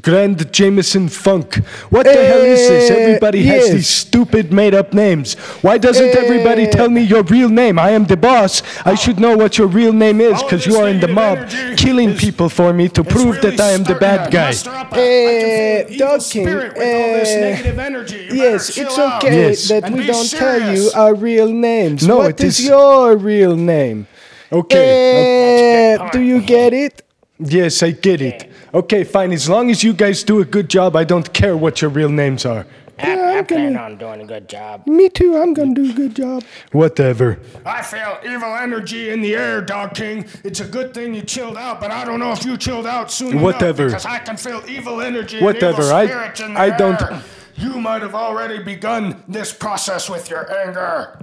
Grand 0.00 0.50
Jameson 0.52 1.08
Funk. 1.10 1.56
What 1.90 2.04
the 2.04 2.12
hell 2.14 2.40
is 2.40 2.66
this? 2.66 2.90
Uh, 2.90 2.94
Everybody 2.94 3.44
has 3.44 3.70
these 3.72 3.88
stupid 3.88 4.50
made 4.52 4.74
up 4.74 4.94
names. 4.94 5.34
Why 5.60 5.76
doesn't 5.76 6.14
everybody 6.16 6.66
Uh, 6.66 6.70
tell 6.70 6.88
me 6.88 7.02
your 7.02 7.22
real 7.24 7.50
name? 7.50 7.78
I 7.78 7.90
am 7.90 8.06
the 8.06 8.16
boss. 8.16 8.62
I 8.86 8.94
should 8.94 9.20
know 9.20 9.36
what 9.36 9.58
your 9.58 9.66
real 9.66 9.92
name 9.92 10.20
is 10.22 10.42
because 10.42 10.66
you 10.66 10.76
are 10.76 10.88
in 10.88 11.00
the 11.00 11.08
mob 11.08 11.38
killing 11.76 12.10
is- 12.10 12.20
people 12.20 12.48
for 12.48 12.72
me 12.72 12.88
to 12.88 13.04
prove 13.04 13.36
really 13.36 13.50
that 13.56 13.60
I 13.60 13.72
am 13.72 13.84
the 13.84 13.94
bad 13.96 14.30
guy. 14.30 14.46
muster 14.46 14.70
up 14.70 14.96
a- 14.96 14.96
I 14.96 14.96
can 14.96 14.98
feel 14.98 15.86
an 15.88 15.92
evil 15.92 16.06
Dog 16.08 16.20
King, 16.30 16.46
spirit 16.46 16.72
with 16.78 16.94
all 16.94 17.12
this 17.20 17.34
negative 17.36 17.78
energy. 17.78 18.26
Yes, 18.32 18.78
it's 18.78 18.98
okay 18.98 19.48
Yes. 19.48 19.68
that 19.68 19.84
And 19.84 19.96
we 19.96 20.06
don't 20.06 20.30
tell 20.30 20.74
you 20.74 20.90
our 20.94 21.14
real 21.14 21.48
names. 21.52 22.06
No, 22.08 22.16
What 22.18 22.30
it 22.30 22.40
is 22.44 22.58
is- 22.60 22.66
your 22.66 23.14
real 23.16 23.56
name? 23.56 24.06
Okay. 24.50 25.96
Uh, 26.00 26.08
do 26.12 26.20
you 26.20 26.40
get 26.40 26.72
it? 26.72 27.02
Yes, 27.38 27.82
I 27.82 27.90
get 27.90 28.20
it. 28.22 28.48
Okay, 28.74 29.04
fine. 29.04 29.32
As 29.32 29.48
long 29.48 29.70
as 29.70 29.84
you 29.84 29.92
guys 29.92 30.22
do 30.24 30.40
a 30.40 30.44
good 30.44 30.68
job, 30.70 30.96
I 30.96 31.04
don't 31.04 31.32
care 31.32 31.56
what 31.56 31.82
your 31.82 31.90
real 31.90 32.08
names 32.08 32.46
are. 32.46 32.66
I, 32.98 33.38
I'm 33.38 33.46
plan 33.46 33.76
on 33.76 33.96
doing 33.98 34.20
a 34.20 34.24
good 34.26 34.48
job. 34.48 34.86
Me 34.86 35.08
too. 35.08 35.36
I'm 35.36 35.54
gonna 35.54 35.74
do 35.74 35.90
a 35.90 35.92
good 35.92 36.14
job. 36.14 36.44
Whatever. 36.70 37.38
I 37.66 37.82
feel 37.82 38.18
evil 38.24 38.54
energy 38.54 39.10
in 39.10 39.20
the 39.22 39.34
air, 39.34 39.60
Dog 39.60 39.94
King. 39.94 40.24
It's 40.44 40.60
a 40.60 40.64
good 40.64 40.94
thing 40.94 41.12
you 41.14 41.22
chilled 41.22 41.56
out, 41.56 41.80
but 41.80 41.90
I 41.90 42.04
don't 42.04 42.20
know 42.20 42.32
if 42.32 42.44
you 42.44 42.56
chilled 42.56 42.86
out 42.86 43.10
soon 43.10 43.40
Whatever. 43.40 43.88
enough 43.88 44.02
because 44.02 44.06
I 44.06 44.18
can 44.20 44.36
feel 44.36 44.62
evil 44.68 45.00
energy 45.00 45.40
Whatever, 45.42 45.82
and 45.82 45.90
I- 45.92 46.04
evil 46.04 46.14
spirits 46.14 46.40
in 46.40 46.54
the 46.54 46.60
I 46.60 46.68
air. 46.68 46.76
don't- 46.78 47.22
You 47.56 47.80
might 47.80 48.02
have 48.02 48.14
already 48.14 48.62
begun 48.62 49.22
this 49.28 49.52
process 49.52 50.08
with 50.08 50.30
your 50.30 50.50
anger. 50.64 51.18